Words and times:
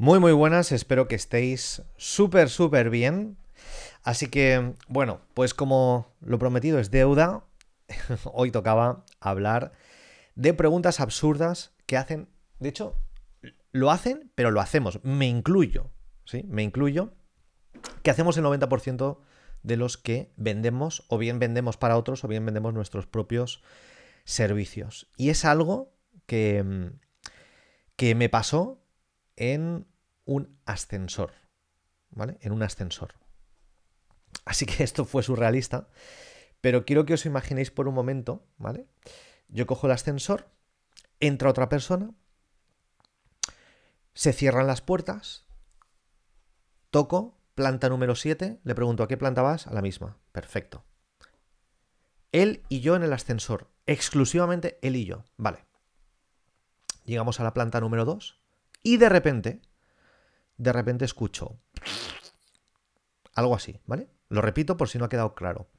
Muy, 0.00 0.18
muy 0.18 0.32
buenas, 0.32 0.72
espero 0.72 1.08
que 1.08 1.14
estéis 1.14 1.82
súper, 1.98 2.48
súper 2.48 2.88
bien. 2.88 3.36
Así 4.02 4.28
que, 4.28 4.72
bueno, 4.88 5.20
pues 5.34 5.52
como 5.52 6.10
lo 6.22 6.38
prometido 6.38 6.78
es 6.78 6.90
deuda, 6.90 7.44
hoy 8.32 8.50
tocaba 8.50 9.04
hablar 9.20 9.72
de 10.36 10.54
preguntas 10.54 11.00
absurdas 11.00 11.74
que 11.84 11.98
hacen, 11.98 12.30
de 12.60 12.70
hecho, 12.70 12.96
lo 13.72 13.90
hacen, 13.90 14.32
pero 14.34 14.50
lo 14.50 14.62
hacemos, 14.62 15.04
me 15.04 15.26
incluyo, 15.26 15.90
¿sí? 16.24 16.46
Me 16.48 16.62
incluyo, 16.62 17.12
que 18.02 18.10
hacemos 18.10 18.38
el 18.38 18.44
90% 18.44 19.18
de 19.62 19.76
los 19.76 19.98
que 19.98 20.32
vendemos, 20.38 21.04
o 21.08 21.18
bien 21.18 21.38
vendemos 21.38 21.76
para 21.76 21.98
otros, 21.98 22.24
o 22.24 22.28
bien 22.28 22.46
vendemos 22.46 22.72
nuestros 22.72 23.06
propios 23.06 23.62
servicios. 24.24 25.10
Y 25.18 25.28
es 25.28 25.44
algo 25.44 25.92
que, 26.24 26.90
que 27.96 28.14
me 28.14 28.30
pasó 28.30 28.79
en 29.40 29.86
un 30.26 30.60
ascensor, 30.66 31.32
¿vale? 32.10 32.36
En 32.42 32.52
un 32.52 32.62
ascensor. 32.62 33.14
Así 34.44 34.66
que 34.66 34.84
esto 34.84 35.04
fue 35.04 35.24
surrealista, 35.24 35.88
pero 36.60 36.84
quiero 36.84 37.06
que 37.06 37.14
os 37.14 37.26
imaginéis 37.26 37.70
por 37.70 37.88
un 37.88 37.94
momento, 37.94 38.46
¿vale? 38.58 38.86
Yo 39.48 39.66
cojo 39.66 39.86
el 39.86 39.94
ascensor, 39.94 40.50
entra 41.18 41.48
otra 41.48 41.68
persona, 41.70 42.14
se 44.12 44.34
cierran 44.34 44.66
las 44.66 44.82
puertas, 44.82 45.46
toco, 46.90 47.40
planta 47.54 47.88
número 47.88 48.14
7, 48.14 48.60
le 48.62 48.74
pregunto 48.74 49.02
a 49.02 49.08
qué 49.08 49.16
planta 49.16 49.40
vas, 49.40 49.66
a 49.66 49.72
la 49.72 49.80
misma. 49.80 50.18
Perfecto. 50.32 50.84
Él 52.30 52.62
y 52.68 52.80
yo 52.80 52.94
en 52.94 53.02
el 53.02 53.12
ascensor, 53.14 53.70
exclusivamente 53.86 54.78
él 54.82 54.96
y 54.96 55.06
yo, 55.06 55.24
vale. 55.38 55.64
Llegamos 57.04 57.40
a 57.40 57.44
la 57.44 57.54
planta 57.54 57.80
número 57.80 58.04
2 58.04 58.39
y 58.82 58.96
de 58.96 59.08
repente 59.08 59.60
de 60.60 60.72
repente 60.74 61.06
escucho 61.06 61.58
algo 63.34 63.54
así, 63.54 63.80
¿vale? 63.86 64.10
Lo 64.28 64.42
repito 64.42 64.76
por 64.76 64.88
si 64.88 64.98
no 64.98 65.06
ha 65.06 65.08
quedado 65.08 65.34
claro. 65.34 65.70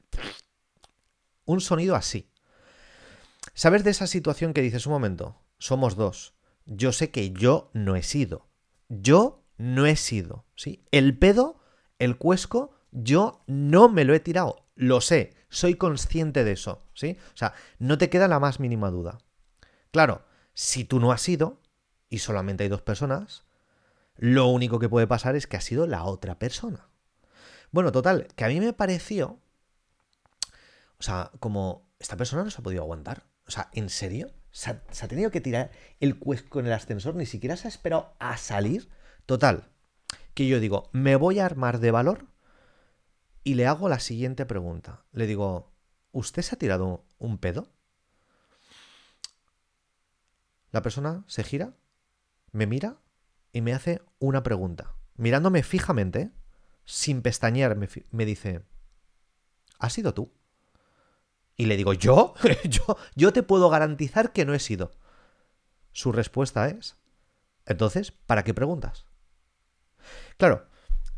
Un 1.44 1.60
sonido 1.60 1.94
así. 1.94 2.32
¿Sabes 3.54 3.84
de 3.84 3.90
esa 3.90 4.08
situación 4.08 4.52
que 4.52 4.62
dices 4.62 4.86
un 4.86 4.92
momento? 4.92 5.40
Somos 5.58 5.94
dos. 5.94 6.34
Yo 6.66 6.92
sé 6.92 7.10
que 7.10 7.30
yo 7.30 7.70
no 7.74 7.94
he 7.94 8.02
sido. 8.02 8.48
Yo 8.88 9.44
no 9.56 9.86
he 9.86 9.94
sido, 9.94 10.46
¿sí? 10.56 10.84
El 10.90 11.16
pedo, 11.16 11.60
el 12.00 12.18
cuesco, 12.18 12.74
yo 12.90 13.44
no 13.46 13.88
me 13.88 14.04
lo 14.04 14.14
he 14.14 14.20
tirado. 14.20 14.66
Lo 14.74 15.00
sé, 15.00 15.34
soy 15.48 15.76
consciente 15.76 16.42
de 16.42 16.52
eso, 16.52 16.88
¿sí? 16.94 17.18
O 17.34 17.36
sea, 17.36 17.54
no 17.78 17.98
te 17.98 18.10
queda 18.10 18.26
la 18.26 18.40
más 18.40 18.58
mínima 18.58 18.90
duda. 18.90 19.18
Claro, 19.92 20.24
si 20.54 20.84
tú 20.84 20.98
no 20.98 21.12
has 21.12 21.22
sido, 21.22 21.61
y 22.12 22.18
solamente 22.18 22.62
hay 22.62 22.68
dos 22.68 22.82
personas, 22.82 23.44
lo 24.18 24.46
único 24.48 24.78
que 24.78 24.90
puede 24.90 25.06
pasar 25.06 25.34
es 25.34 25.46
que 25.46 25.56
ha 25.56 25.62
sido 25.62 25.86
la 25.86 26.04
otra 26.04 26.38
persona. 26.38 26.90
Bueno, 27.70 27.90
total, 27.90 28.28
que 28.36 28.44
a 28.44 28.48
mí 28.48 28.60
me 28.60 28.74
pareció. 28.74 29.40
O 30.98 31.02
sea, 31.02 31.30
como 31.40 31.88
esta 31.98 32.18
persona 32.18 32.44
no 32.44 32.50
se 32.50 32.60
ha 32.60 32.62
podido 32.62 32.82
aguantar. 32.82 33.24
O 33.46 33.50
sea, 33.50 33.70
¿en 33.72 33.88
serio? 33.88 34.30
¿Se 34.50 34.72
ha, 34.72 35.08
tenido 35.08 35.30
que 35.30 35.40
tirar 35.40 35.70
el 36.00 36.18
cuesco 36.18 36.60
en 36.60 36.66
el 36.66 36.74
ascensor? 36.74 37.14
Ni 37.14 37.24
siquiera 37.24 37.56
se 37.56 37.66
ha 37.66 37.70
esperado 37.70 38.14
a 38.18 38.36
salir. 38.36 38.90
Total, 39.24 39.70
que 40.34 40.46
yo 40.46 40.60
digo, 40.60 40.90
me 40.92 41.16
voy 41.16 41.38
a 41.38 41.46
armar 41.46 41.80
de 41.80 41.92
valor 41.92 42.26
y 43.42 43.54
le 43.54 43.66
hago 43.66 43.88
la 43.88 44.00
siguiente 44.00 44.44
pregunta. 44.44 45.06
Le 45.12 45.26
digo, 45.26 45.72
¿usted 46.10 46.42
se 46.42 46.56
ha 46.56 46.58
tirado 46.58 47.06
un 47.16 47.38
pedo? 47.38 47.72
La 50.72 50.82
persona 50.82 51.24
se 51.26 51.42
gira, 51.42 51.72
me 52.52 52.66
mira 52.66 52.98
y 53.52 53.62
me 53.62 53.72
hace 53.72 54.02
una 54.18 54.42
pregunta. 54.42 54.94
Mirándome 55.16 55.62
fijamente, 55.62 56.30
sin 56.84 57.22
pestañear, 57.22 57.76
me, 57.76 58.24
dice, 58.24 58.62
¿has 59.78 59.92
sido 59.92 60.14
tú? 60.14 60.32
Y 61.56 61.66
le 61.66 61.76
digo, 61.76 61.92
¿yo? 61.92 62.34
¿yo? 62.64 62.96
Yo 63.14 63.32
te 63.32 63.42
puedo 63.42 63.68
garantizar 63.68 64.32
que 64.32 64.44
no 64.44 64.54
he 64.54 64.58
sido. 64.58 64.92
Su 65.92 66.12
respuesta 66.12 66.68
es, 66.68 66.96
entonces, 67.66 68.12
¿para 68.12 68.44
qué 68.44 68.54
preguntas? 68.54 69.04
Claro, 70.38 70.66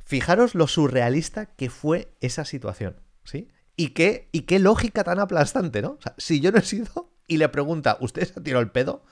fijaros 0.05 0.55
lo 0.55 0.67
surrealista 0.67 1.47
que 1.47 1.71
fue 1.71 2.15
esa 2.21 2.45
situación, 2.45 3.01
¿sí? 3.25 3.49
Y 3.77 3.91
qué, 3.91 4.29
y 4.33 4.43
qué 4.43 4.59
lógica 4.59 5.05
tan 5.05 5.21
aplastante, 5.21 5.83
¿no? 5.83 5.93
O 5.93 6.01
sea, 6.01 6.15
si 6.19 6.41
yo 6.41 6.53
no 6.53 6.59
he 6.59 6.63
sido 6.63 7.13
y 7.27 7.39
le 7.39 7.49
pregunta, 7.49 7.97
¿usted 8.01 8.27
se 8.27 8.39
ha 8.39 8.43
tirado 8.43 8.63
el 8.63 8.71
pedo? 8.71 9.05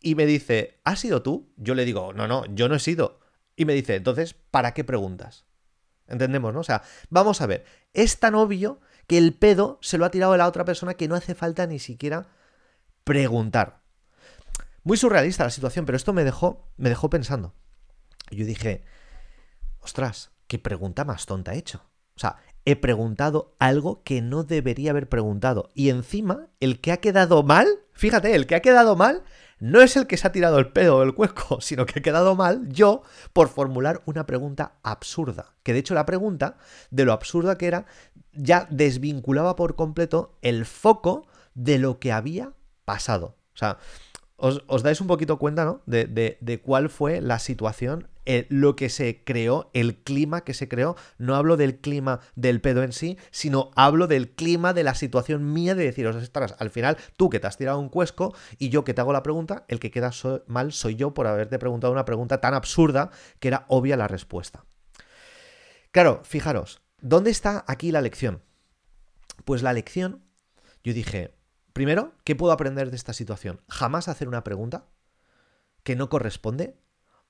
Y 0.00 0.14
me 0.14 0.26
dice, 0.26 0.80
¿has 0.84 1.00
sido 1.00 1.22
tú? 1.22 1.52
Yo 1.56 1.74
le 1.74 1.84
digo, 1.84 2.12
no, 2.12 2.26
no, 2.26 2.44
yo 2.46 2.68
no 2.68 2.74
he 2.74 2.80
sido. 2.80 3.20
Y 3.56 3.64
me 3.64 3.74
dice, 3.74 3.96
entonces, 3.96 4.34
¿para 4.50 4.72
qué 4.72 4.84
preguntas? 4.84 5.44
Entendemos, 6.06 6.52
¿no? 6.54 6.60
O 6.60 6.64
sea, 6.64 6.82
vamos 7.08 7.40
a 7.40 7.46
ver, 7.46 7.64
es 7.92 8.18
tan 8.18 8.34
obvio 8.34 8.80
que 9.06 9.18
el 9.18 9.34
pedo 9.34 9.78
se 9.82 9.98
lo 9.98 10.04
ha 10.04 10.10
tirado 10.10 10.32
a 10.32 10.36
la 10.36 10.48
otra 10.48 10.64
persona 10.64 10.94
que 10.94 11.08
no 11.08 11.14
hace 11.14 11.34
falta 11.34 11.66
ni 11.66 11.78
siquiera 11.78 12.28
preguntar. 13.04 13.80
Muy 14.82 14.96
surrealista 14.96 15.44
la 15.44 15.50
situación, 15.50 15.84
pero 15.84 15.96
esto 15.96 16.12
me 16.12 16.24
dejó, 16.24 16.72
me 16.76 16.88
dejó 16.88 17.10
pensando. 17.10 17.54
Yo 18.30 18.46
dije, 18.46 18.84
ostras, 19.80 20.30
qué 20.46 20.58
pregunta 20.58 21.04
más 21.04 21.26
tonta 21.26 21.54
he 21.54 21.58
hecho. 21.58 21.84
O 22.16 22.20
sea, 22.20 22.36
he 22.64 22.76
preguntado 22.76 23.56
algo 23.58 24.02
que 24.02 24.22
no 24.22 24.44
debería 24.44 24.90
haber 24.90 25.08
preguntado. 25.08 25.70
Y 25.74 25.90
encima, 25.90 26.48
el 26.60 26.80
que 26.80 26.92
ha 26.92 26.98
quedado 26.98 27.42
mal, 27.42 27.66
fíjate, 27.92 28.34
el 28.34 28.46
que 28.46 28.54
ha 28.54 28.62
quedado 28.62 28.96
mal 28.96 29.22
no 29.60 29.82
es 29.82 29.96
el 29.96 30.06
que 30.06 30.16
se 30.16 30.26
ha 30.26 30.32
tirado 30.32 30.58
el 30.58 30.72
pedo 30.72 31.00
del 31.00 31.14
cuesco, 31.14 31.60
sino 31.60 31.86
que 31.86 32.00
he 32.00 32.02
quedado 32.02 32.34
mal 32.34 32.68
yo 32.68 33.02
por 33.32 33.48
formular 33.48 34.02
una 34.06 34.26
pregunta 34.26 34.72
absurda. 34.82 35.54
Que 35.62 35.72
de 35.72 35.78
hecho 35.78 35.94
la 35.94 36.06
pregunta, 36.06 36.56
de 36.90 37.04
lo 37.04 37.12
absurda 37.12 37.56
que 37.56 37.66
era, 37.66 37.86
ya 38.32 38.66
desvinculaba 38.70 39.54
por 39.56 39.76
completo 39.76 40.36
el 40.42 40.66
foco 40.66 41.26
de 41.54 41.78
lo 41.78 41.98
que 41.98 42.12
había 42.12 42.52
pasado. 42.84 43.36
O 43.54 43.56
sea, 43.56 43.78
os, 44.36 44.82
dais 44.82 45.00
un 45.00 45.06
poquito 45.06 45.38
cuenta, 45.38 45.64
¿no? 45.64 45.82
De, 45.86 46.06
de, 46.40 46.60
cuál 46.60 46.88
fue 46.88 47.20
la 47.20 47.38
situación, 47.38 48.08
eh, 48.32 48.46
lo 48.48 48.76
que 48.76 48.88
se 48.88 49.24
creó, 49.24 49.72
el 49.74 49.96
clima 49.96 50.42
que 50.42 50.54
se 50.54 50.68
creó. 50.68 50.94
No 51.18 51.34
hablo 51.34 51.56
del 51.56 51.80
clima 51.80 52.20
del 52.36 52.60
pedo 52.60 52.84
en 52.84 52.92
sí, 52.92 53.18
sino 53.32 53.72
hablo 53.74 54.06
del 54.06 54.30
clima 54.30 54.72
de 54.72 54.84
la 54.84 54.94
situación 54.94 55.52
mía 55.52 55.74
de 55.74 55.84
deciros, 55.84 56.14
estás, 56.14 56.54
al 56.60 56.70
final 56.70 56.96
tú 57.16 57.28
que 57.28 57.40
te 57.40 57.48
has 57.48 57.56
tirado 57.56 57.80
un 57.80 57.88
cuesco 57.88 58.32
y 58.56 58.68
yo 58.68 58.84
que 58.84 58.94
te 58.94 59.00
hago 59.00 59.12
la 59.12 59.24
pregunta, 59.24 59.64
el 59.66 59.80
que 59.80 59.90
queda 59.90 60.12
mal 60.46 60.72
soy 60.72 60.94
yo 60.94 61.12
por 61.12 61.26
haberte 61.26 61.58
preguntado 61.58 61.92
una 61.92 62.04
pregunta 62.04 62.40
tan 62.40 62.54
absurda 62.54 63.10
que 63.40 63.48
era 63.48 63.64
obvia 63.66 63.96
la 63.96 64.06
respuesta. 64.06 64.64
Claro, 65.90 66.22
fijaros, 66.24 66.82
¿dónde 67.00 67.30
está 67.30 67.64
aquí 67.66 67.90
la 67.90 68.00
lección? 68.00 68.42
Pues 69.44 69.62
la 69.62 69.72
lección, 69.72 70.22
yo 70.84 70.94
dije, 70.94 71.34
Primero, 71.72 72.14
¿qué 72.24 72.34
puedo 72.34 72.52
aprender 72.52 72.90
de 72.90 72.96
esta 72.96 73.12
situación? 73.12 73.60
Jamás 73.68 74.08
hacer 74.08 74.28
una 74.28 74.44
pregunta 74.44 74.86
que 75.82 75.96
no 75.96 76.08
corresponde 76.08 76.76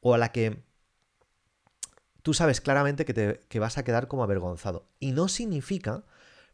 o 0.01 0.15
a 0.15 0.19
la 0.19 0.33
que 0.33 0.65
tú 2.23 2.35
sabes 2.35 2.61
claramente 2.61 3.05
que, 3.05 3.15
te, 3.15 3.59
vas 3.59 3.79
a 3.79 3.85
quedar 3.85 4.09
como 4.09 4.23
avergonzado. 4.23 4.89
Y 4.99 5.13
no 5.13 5.29
significa 5.29 6.05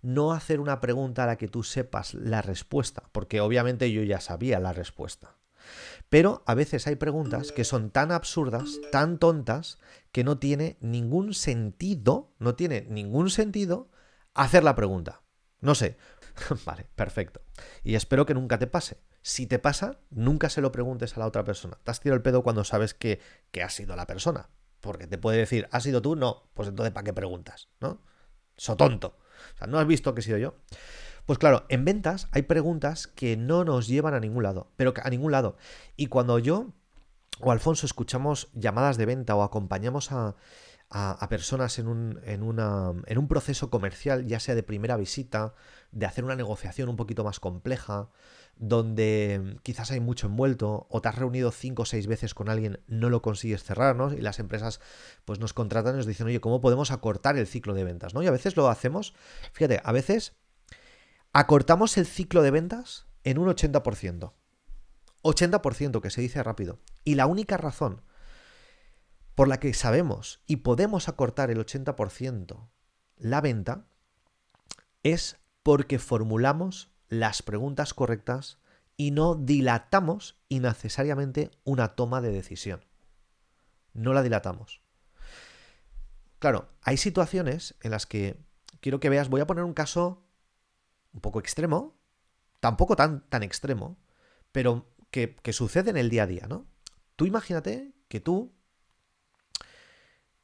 no 0.03 0.33
hacer 0.33 0.61
una 0.61 0.81
pregunta 0.81 1.25
a 1.25 1.27
la 1.27 1.37
que 1.37 1.49
tú 1.49 1.63
sepas 1.63 2.15
la 2.15 2.43
respuesta, 2.43 3.05
porque 3.13 3.41
obviamente 3.41 3.91
yo 3.91 4.03
ya 4.03 4.21
sabía 4.21 4.61
la 4.61 4.73
respuesta. 4.73 5.37
Pero 6.09 6.45
a 6.47 6.55
veces 6.55 6.87
hay 6.87 6.97
preguntas 6.97 7.51
que 7.51 7.65
son 7.65 7.91
tan 7.91 8.13
absurdas, 8.13 8.79
tan 8.93 9.19
tontas, 9.19 9.79
que 10.13 10.23
no 10.23 10.39
tiene 10.39 10.77
ningún 10.81 11.35
sentido, 11.35 12.33
no 12.39 12.55
tiene 12.55 12.87
ningún 12.89 13.31
sentido 13.31 13.89
hacer 14.35 14.63
la 14.63 14.77
pregunta. 14.77 15.23
No 15.61 15.75
sé, 15.75 15.97
vale, 16.65 16.87
perfecto. 16.95 17.43
Y 17.83 17.97
espero 17.97 18.27
que 18.27 18.35
nunca 18.35 18.59
te 18.59 18.67
pase. 18.67 18.99
Si 19.23 19.47
te 19.47 19.59
pasa, 19.59 19.99
nunca 20.11 20.49
se 20.49 20.61
lo 20.61 20.71
preguntes 20.71 21.17
a 21.17 21.21
la 21.21 21.27
otra 21.27 21.43
persona. 21.43 21.79
Te 21.83 21.91
has 21.91 22.01
tirado 22.01 22.17
el 22.17 22.23
pedo 22.23 22.45
cuando 22.45 22.63
sabes 22.63 22.95
que, 22.95 23.21
que 23.51 23.63
ha 23.63 23.71
sido 23.71 23.97
la 23.97 24.07
persona. 24.07 24.51
Porque 24.87 25.07
te 25.07 25.19
puede 25.19 25.39
decir, 25.39 25.69
¿has 25.71 25.83
sido 25.83 26.01
tú? 26.01 26.17
No. 26.17 26.49
Pues 26.55 26.69
entonces, 26.69 26.93
¿para 26.93 27.05
qué 27.05 27.13
preguntas? 27.13 27.69
¿No? 27.81 28.01
So 28.57 28.77
tonto. 28.77 29.19
O 29.55 29.59
sea, 29.59 29.67
¿no 29.67 29.79
has 29.79 29.87
visto 29.87 30.15
que 30.15 30.21
he 30.21 30.25
sido 30.25 30.39
yo? 30.39 30.55
Pues 31.27 31.39
claro, 31.39 31.67
en 31.69 31.85
ventas 31.85 32.29
hay 32.31 32.43
preguntas 32.43 33.07
que 33.07 33.37
no 33.37 33.65
nos 33.65 33.89
llevan 33.89 34.15
a 34.15 34.21
ningún 34.21 34.43
lado, 34.43 34.71
pero 34.77 34.95
a 35.03 35.11
ningún 35.11 35.33
lado. 35.33 35.57
Y 35.97 36.07
cuando 36.07 36.39
yo 36.39 36.73
o 37.41 37.53
Alfonso 37.53 37.87
escuchamos 37.87 38.49
llamadas 38.55 38.97
de 38.97 39.07
venta 39.07 39.35
o 39.35 39.43
acompañamos 39.43 40.13
a, 40.13 40.37
a, 40.89 41.29
personas 41.29 41.79
en 41.79 41.89
un, 41.89 42.21
en, 42.25 42.43
una, 42.43 42.93
en 43.07 43.19
un 43.19 43.29
proceso 43.29 43.71
comercial, 43.71 44.27
ya 44.27 44.41
sea 44.41 44.55
de 44.55 44.63
primera 44.63 44.97
visita, 44.97 45.55
de 45.91 46.07
hacer 46.07 46.25
una 46.25 46.37
negociación 46.37 46.89
un 46.89 46.97
poquito 46.97 47.25
más 47.25 47.41
compleja, 47.41 48.09
donde 48.57 49.59
quizás 49.63 49.91
hay 49.91 50.01
mucho 50.01 50.29
envuelto, 50.29 50.87
o 50.89 51.01
te 51.01 51.09
has 51.09 51.17
reunido 51.17 51.51
cinco 51.51 51.83
o 51.83 51.87
seis 51.87 52.07
veces 52.07 52.35
con 52.35 52.49
alguien, 52.49 52.81
no 52.87 53.11
lo 53.11 53.21
consigues 53.21 53.65
cerrar, 53.65 53.97
¿no? 53.97 54.13
Y 54.13 54.21
las 54.21 54.39
empresas 54.39 54.81
pues 55.25 55.41
nos 55.41 55.53
contratan 55.53 55.95
y 55.95 55.99
nos 55.99 56.07
dicen, 56.07 56.27
oye, 56.27 56.41
¿cómo 56.41 56.61
podemos 56.61 56.91
acortar 56.91 57.37
el 57.37 57.47
ciclo 57.47 57.75
de 57.75 57.85
ventas? 57.85 58.15
¿no? 58.15 58.23
Y 58.23 58.27
a 58.27 58.33
veces 58.33 58.57
lo 58.57 58.69
hacemos, 58.69 59.15
fíjate, 59.53 59.81
a 59.85 59.93
veces 59.93 60.35
acortamos 61.33 61.99
el 61.99 62.07
ciclo 62.07 62.43
de 62.43 62.51
ventas 62.51 63.07
en 63.25 63.39
un 63.39 63.49
80%. 63.49 64.33
80% 65.23 66.01
que 66.01 66.11
se 66.11 66.21
dice 66.21 66.43
rápido. 66.43 66.79
Y 67.05 67.17
la 67.17 67.27
única 67.27 67.57
razón 67.57 68.03
por 69.37 69.49
la 69.49 69.61
que 69.61 69.73
sabemos 69.75 70.41
y 70.47 70.57
podemos 70.57 71.09
acortar 71.09 71.51
el 71.51 71.59
80% 71.59 72.69
la 73.19 73.41
venta 73.41 73.87
es 75.03 75.39
porque 75.63 75.99
formulamos 75.99 76.91
las 77.09 77.43
preguntas 77.43 77.93
correctas 77.93 78.59
y 78.97 79.11
no 79.11 79.35
dilatamos 79.35 80.41
innecesariamente 80.49 81.51
una 81.65 81.95
toma 81.95 82.23
de 82.23 82.33
decisión. 82.33 82.85
No 83.93 84.15
la 84.15 84.23
dilatamos. 84.23 84.81
Claro, 86.39 86.71
hay 86.83 86.97
situaciones 86.97 87.75
en 87.83 87.91
las 87.91 88.07
que 88.07 88.39
quiero 88.81 89.01
que 89.01 89.11
veas, 89.11 89.29
voy 89.29 89.43
a 89.43 89.47
poner 89.47 89.65
un 89.65 89.75
caso 89.75 90.27
un 91.13 91.21
poco 91.21 91.41
extremo, 91.41 91.99
tampoco 92.61 92.97
tan, 92.97 93.29
tan 93.29 93.43
extremo, 93.43 93.99
pero 94.51 94.95
que, 95.11 95.37
que 95.37 95.53
sucede 95.53 95.91
en 95.91 95.99
el 95.99 96.09
día 96.09 96.23
a 96.23 96.27
día, 96.27 96.47
¿no? 96.49 96.67
Tú 97.17 97.27
imagínate 97.27 97.95
que 98.09 98.21
tú 98.21 98.56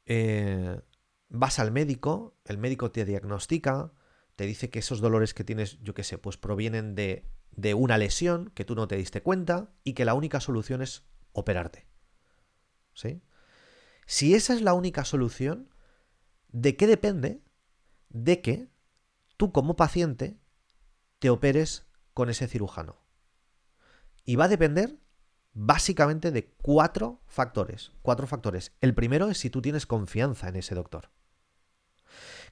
eh, 0.05 0.81
vas 1.29 1.59
al 1.59 1.71
médico, 1.71 2.37
el 2.45 2.57
médico 2.57 2.91
te 2.91 3.05
diagnostica, 3.05 3.91
te 4.35 4.45
dice 4.45 4.69
que 4.69 4.79
esos 4.79 5.01
dolores 5.01 5.33
que 5.33 5.43
tienes, 5.43 5.79
yo 5.81 5.93
qué 5.93 6.03
sé, 6.03 6.17
pues 6.17 6.37
provienen 6.37 6.95
de, 6.95 7.29
de 7.51 7.73
una 7.73 7.97
lesión 7.97 8.51
que 8.55 8.65
tú 8.65 8.75
no 8.75 8.87
te 8.87 8.95
diste 8.95 9.21
cuenta 9.21 9.73
y 9.83 9.93
que 9.93 10.05
la 10.05 10.13
única 10.13 10.39
solución 10.39 10.81
es 10.81 11.05
operarte. 11.31 11.87
¿Sí? 12.93 13.21
Si 14.05 14.35
esa 14.35 14.53
es 14.53 14.61
la 14.61 14.73
única 14.73 15.05
solución, 15.05 15.69
¿de 16.49 16.75
qué 16.75 16.87
depende? 16.87 17.41
De 18.09 18.41
que 18.41 18.69
tú 19.37 19.51
como 19.51 19.75
paciente 19.75 20.39
te 21.19 21.29
operes 21.29 21.87
con 22.13 22.29
ese 22.29 22.47
cirujano. 22.47 23.01
Y 24.25 24.35
va 24.35 24.45
a 24.45 24.49
depender 24.49 24.99
básicamente 25.53 26.31
de 26.31 26.47
cuatro 26.61 27.21
factores. 27.27 27.91
Cuatro 28.01 28.27
factores. 28.27 28.73
El 28.81 28.93
primero 28.93 29.29
es 29.29 29.37
si 29.37 29.49
tú 29.49 29.61
tienes 29.61 29.85
confianza 29.85 30.49
en 30.49 30.55
ese 30.55 30.75
doctor. 30.75 31.09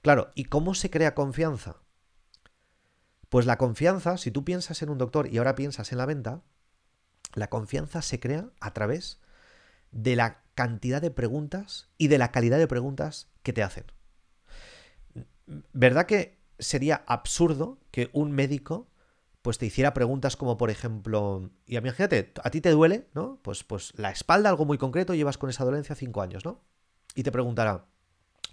Claro, 0.02 0.32
¿y 0.36 0.46
cómo 0.46 0.74
se 0.74 0.90
crea 0.90 1.16
confianza? 1.16 1.78
Pues 3.30 3.46
la 3.46 3.58
confianza, 3.58 4.18
si 4.18 4.32
tú 4.32 4.44
piensas 4.44 4.82
en 4.82 4.90
un 4.90 4.98
doctor 4.98 5.28
y 5.32 5.38
ahora 5.38 5.56
piensas 5.56 5.92
en 5.92 5.98
la 5.98 6.06
venta, 6.06 6.42
la 7.34 7.50
confianza 7.50 8.02
se 8.02 8.20
crea 8.20 8.50
a 8.60 8.74
través 8.74 9.22
de 9.92 10.16
la 10.16 10.44
cantidad 10.56 11.02
de 11.02 11.12
preguntas 11.12 11.90
y 11.98 12.08
de 12.08 12.18
la 12.18 12.32
calidad 12.32 12.58
de 12.58 12.68
preguntas 12.68 13.30
que 13.44 13.54
te 13.54 13.64
hacen. 13.64 13.86
¿Verdad 15.74 16.06
que 16.06 16.40
sería 16.60 17.04
absurdo 17.08 17.80
que 17.92 18.10
un 18.14 18.32
médico 18.32 18.91
pues 19.42 19.58
te 19.58 19.66
hiciera 19.66 19.94
preguntas 19.94 20.38
como 20.38 20.58
por 20.58 20.70
ejemplo, 20.70 21.50
y 21.66 21.78
imagínate, 21.78 22.34
a 22.44 22.50
ti 22.52 22.62
te 22.62 22.72
duele, 22.72 23.08
¿no? 23.14 23.40
Pues, 23.42 23.64
pues 23.64 23.94
la 23.98 24.12
espalda, 24.12 24.50
algo 24.50 24.66
muy 24.66 24.78
concreto, 24.78 25.14
llevas 25.14 25.38
con 25.38 25.50
esa 25.50 25.66
dolencia 25.66 25.96
cinco 25.96 26.22
años, 26.22 26.46
¿no? 26.46 26.62
Y 27.16 27.24
te 27.24 27.32
preguntará, 27.32 27.86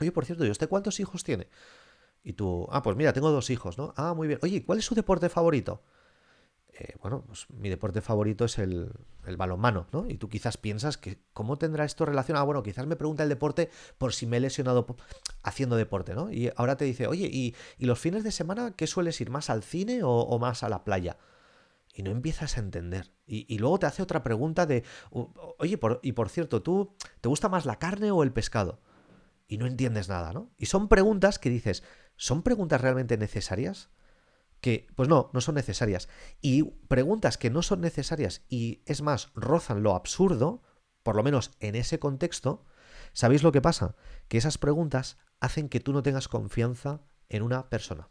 oye, 0.00 0.12
por 0.12 0.24
cierto, 0.24 0.44
¿y 0.44 0.50
usted 0.50 0.68
cuántos 0.68 1.00
hijos 1.00 1.24
tiene? 1.24 1.48
Y 2.24 2.32
tú, 2.32 2.66
ah, 2.70 2.82
pues 2.82 2.96
mira, 2.96 3.12
tengo 3.12 3.30
dos 3.30 3.50
hijos, 3.50 3.78
¿no? 3.78 3.94
Ah, 3.96 4.14
muy 4.14 4.28
bien. 4.28 4.40
Oye, 4.42 4.64
¿cuál 4.64 4.78
es 4.78 4.84
su 4.84 4.94
deporte 4.94 5.28
favorito? 5.28 5.82
Eh, 6.80 6.94
bueno, 7.02 7.24
pues 7.26 7.50
mi 7.50 7.68
deporte 7.68 8.00
favorito 8.00 8.44
es 8.44 8.56
el, 8.58 8.92
balonmano, 9.36 9.88
¿no? 9.92 10.08
Y 10.08 10.16
tú 10.16 10.28
quizás 10.28 10.56
piensas 10.56 10.96
que, 10.96 11.18
¿cómo 11.32 11.58
tendrá 11.58 11.84
esto 11.84 12.06
relación? 12.06 12.38
Ah, 12.38 12.44
bueno, 12.44 12.62
quizás 12.62 12.86
me 12.86 12.94
pregunta 12.94 13.24
el 13.24 13.28
deporte 13.28 13.68
por 13.98 14.14
si 14.14 14.26
me 14.26 14.36
he 14.36 14.40
lesionado 14.40 14.86
haciendo 15.42 15.74
deporte, 15.74 16.14
¿no? 16.14 16.30
Y 16.30 16.52
ahora 16.54 16.76
te 16.76 16.84
dice, 16.84 17.08
oye, 17.08 17.26
¿y, 17.26 17.54
los 17.84 17.98
fines 17.98 18.22
de 18.22 18.30
semana 18.30 18.74
qué 18.76 18.86
sueles 18.86 19.20
ir? 19.20 19.28
¿Más 19.28 19.50
al 19.50 19.64
cine 19.64 20.00
o, 20.04 20.38
más 20.38 20.62
a 20.62 20.68
la 20.68 20.84
playa? 20.84 21.18
Y 21.92 22.04
no 22.04 22.12
empiezas 22.12 22.56
a 22.56 22.60
entender. 22.60 23.10
Y, 23.26 23.58
luego 23.58 23.80
te 23.80 23.86
hace 23.86 24.00
otra 24.00 24.22
pregunta 24.22 24.64
de, 24.64 24.84
oye, 25.10 25.80
y 26.02 26.12
por 26.12 26.28
cierto, 26.28 26.62
¿tú 26.62 26.94
te 27.20 27.28
gusta 27.28 27.48
más 27.48 27.66
la 27.66 27.80
carne 27.80 28.12
o 28.12 28.22
el 28.22 28.32
pescado? 28.32 28.80
Y 29.48 29.58
no 29.58 29.66
entiendes 29.66 30.08
nada, 30.08 30.32
¿no? 30.32 30.52
Y 30.56 30.66
son 30.66 30.88
preguntas 30.88 31.40
que 31.40 31.50
dices, 31.50 31.82
¿son 32.16 32.42
preguntas 32.42 32.80
realmente 32.80 33.18
necesarias? 33.18 33.90
Que, 34.60 34.88
pues 34.96 35.08
no, 35.08 35.30
no 35.32 35.40
son 35.40 35.54
necesarias. 35.54 36.08
Y 36.40 36.62
preguntas 36.62 37.38
que 37.38 37.50
no 37.50 37.62
son 37.62 37.80
necesarias 37.80 38.42
y 38.48 38.82
es 38.86 39.02
más, 39.02 39.30
rozan 39.34 39.82
lo 39.82 39.94
absurdo, 39.94 40.62
por 41.02 41.16
lo 41.16 41.22
menos 41.22 41.52
en 41.60 41.74
ese 41.74 41.98
contexto, 41.98 42.64
¿sabéis 43.12 43.42
lo 43.42 43.52
que 43.52 43.62
pasa? 43.62 43.94
Que 44.28 44.38
esas 44.38 44.58
preguntas 44.58 45.18
hacen 45.40 45.68
que 45.68 45.80
tú 45.80 45.92
no 45.92 46.02
tengas 46.02 46.28
confianza 46.28 47.02
en 47.28 47.42
una 47.42 47.68
persona. 47.68 48.10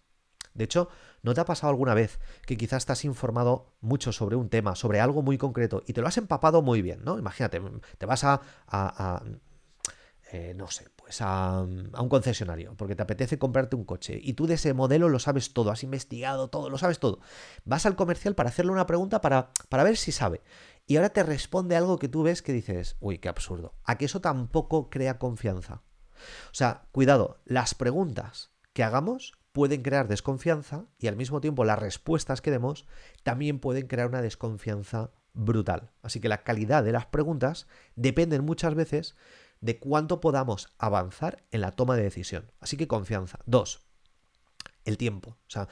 De 0.54 0.64
hecho, 0.64 0.90
¿no 1.22 1.36
te 1.36 1.42
ha 1.42 1.46
pasado 1.46 1.70
alguna 1.70 1.94
vez 1.94 2.20
que 2.48 2.58
quizás 2.58 2.80
estás 2.80 3.06
informado 3.06 3.76
mucho 3.80 4.12
sobre 4.12 4.36
un 4.36 4.50
tema, 4.50 4.76
sobre 4.76 5.00
algo 5.00 5.22
muy 5.22 5.38
concreto, 5.38 5.84
y 5.86 5.94
te 5.94 6.02
lo 6.02 6.08
has 6.08 6.18
empapado 6.18 6.64
muy 6.64 6.82
bien, 6.82 7.04
¿no? 7.04 7.20
Imagínate, 7.20 7.62
te 8.00 8.06
vas 8.08 8.24
a, 8.24 8.42
a, 8.68 9.24
eh, 10.32 10.54
no 10.56 10.68
sé, 10.68 10.88
a, 11.20 11.62
un 11.62 12.10
concesionario, 12.10 12.76
porque 12.76 12.96
te 12.96 13.04
apetece 13.04 13.38
comprarte 13.38 13.76
un 13.76 13.86
coche 13.86 14.20
y 14.22 14.34
tú 14.34 14.48
de 14.48 14.56
ese 14.56 14.74
modelo 14.74 15.10
lo 15.10 15.20
sabes 15.20 15.54
todo, 15.54 15.72
has 15.72 15.84
investigado 15.84 16.50
todo, 16.50 16.70
lo 16.70 16.78
sabes 16.78 17.00
todo. 17.00 17.20
Vas 17.66 17.86
al 17.86 17.96
comercial 17.96 18.36
para 18.36 18.50
hacerle 18.50 18.72
una 18.72 18.88
pregunta 18.88 19.22
para, 19.22 19.52
para 19.70 19.84
ver 19.84 19.98
si 19.98 20.12
sabe. 20.12 20.42
Y 20.86 20.96
ahora 20.96 21.10
te 21.10 21.24
responde 21.24 21.76
algo 21.76 22.00
que 22.00 22.08
tú 22.08 22.24
ves 22.24 22.42
que 22.42 22.54
dices, 22.54 22.96
uy, 23.00 23.18
qué 23.18 23.30
absurdo. 23.30 23.74
A 23.84 23.98
que 23.98 24.06
eso 24.06 24.22
tampoco 24.22 24.90
crea 24.90 25.20
confianza. 25.20 25.82
O 26.52 26.54
sea, 26.54 26.88
cuidado, 26.92 27.42
las 27.46 27.76
preguntas 27.76 28.52
que 28.74 28.84
hagamos 28.84 29.34
pueden 29.52 29.82
crear 29.82 30.08
desconfianza 30.08 30.86
y 31.00 31.08
al 31.08 31.16
mismo 31.16 31.42
tiempo 31.42 31.66
las 31.66 31.80
respuestas 31.80 32.42
que 32.42 32.52
demos 32.52 32.86
también 33.24 33.60
pueden 33.60 33.88
crear 33.88 34.08
una 34.08 34.22
desconfianza 34.22 35.12
brutal. 35.34 35.92
Así 36.02 36.20
que 36.20 36.30
la 36.30 36.44
calidad 36.44 36.84
de 36.84 36.92
las 36.92 37.06
preguntas 37.06 37.68
dependen 37.96 38.46
muchas 38.46 38.76
veces 38.76 39.16
de 39.62 39.80
cuánto 39.80 40.20
podamos 40.20 40.74
avanzar 40.78 41.44
en 41.52 41.62
la 41.62 41.72
toma 41.72 41.96
de 41.96 42.04
decisión. 42.04 42.52
Así 42.60 42.78
que 42.78 42.88
confianza. 42.88 43.40
Dos, 43.46 43.88
el 44.86 44.98
tiempo. 44.98 45.32
O 45.32 45.50
sea, 45.50 45.68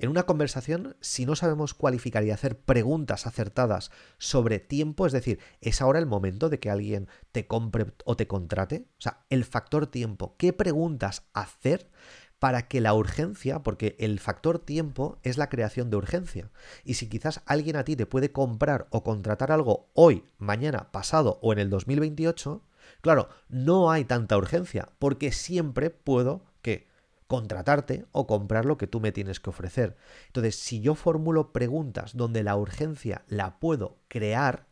en 0.00 0.10
una 0.10 0.24
conversación, 0.24 0.96
si 1.00 1.26
no 1.26 1.34
sabemos 1.34 1.74
cualificar 1.74 2.22
y 2.22 2.30
hacer 2.30 2.60
preguntas 2.60 3.26
acertadas 3.26 3.90
sobre 4.18 4.60
tiempo, 4.60 5.06
es 5.06 5.12
decir, 5.12 5.40
es 5.60 5.80
ahora 5.82 5.98
el 5.98 6.06
momento 6.06 6.48
de 6.48 6.60
que 6.60 6.70
alguien 6.70 7.08
te 7.32 7.48
compre 7.48 7.86
o 8.04 8.16
te 8.16 8.28
contrate, 8.28 8.86
o 8.98 9.00
sea, 9.00 9.24
el 9.28 9.44
factor 9.44 9.88
tiempo, 9.88 10.36
¿qué 10.38 10.52
preguntas 10.52 11.24
hacer 11.32 11.90
para 12.38 12.68
que 12.68 12.80
la 12.80 12.94
urgencia, 12.94 13.64
porque 13.64 13.96
el 13.98 14.20
factor 14.20 14.60
tiempo 14.60 15.18
es 15.24 15.36
la 15.36 15.48
creación 15.48 15.90
de 15.90 15.96
urgencia, 15.96 16.52
y 16.84 16.94
si 16.94 17.08
quizás 17.08 17.42
alguien 17.44 17.74
a 17.74 17.82
ti 17.82 17.96
te 17.96 18.06
puede 18.06 18.30
comprar 18.30 18.86
o 18.90 19.02
contratar 19.02 19.50
algo 19.50 19.90
hoy, 19.94 20.24
mañana, 20.38 20.92
pasado 20.92 21.40
o 21.42 21.52
en 21.52 21.58
el 21.58 21.70
2028, 21.70 22.62
Claro, 23.08 23.30
no 23.48 23.90
hay 23.90 24.04
tanta 24.04 24.36
urgencia, 24.36 24.90
porque 24.98 25.32
siempre 25.32 25.88
puedo 25.88 26.44
que 26.60 26.88
contratarte 27.26 28.04
o 28.12 28.26
comprar 28.26 28.66
lo 28.66 28.76
que 28.76 28.86
tú 28.86 29.00
me 29.00 29.12
tienes 29.12 29.40
que 29.40 29.48
ofrecer. 29.48 29.96
Entonces, 30.26 30.56
si 30.56 30.82
yo 30.82 30.94
formulo 30.94 31.50
preguntas 31.54 32.18
donde 32.18 32.42
la 32.42 32.54
urgencia 32.54 33.24
la 33.26 33.60
puedo 33.60 33.96
crear, 34.08 34.66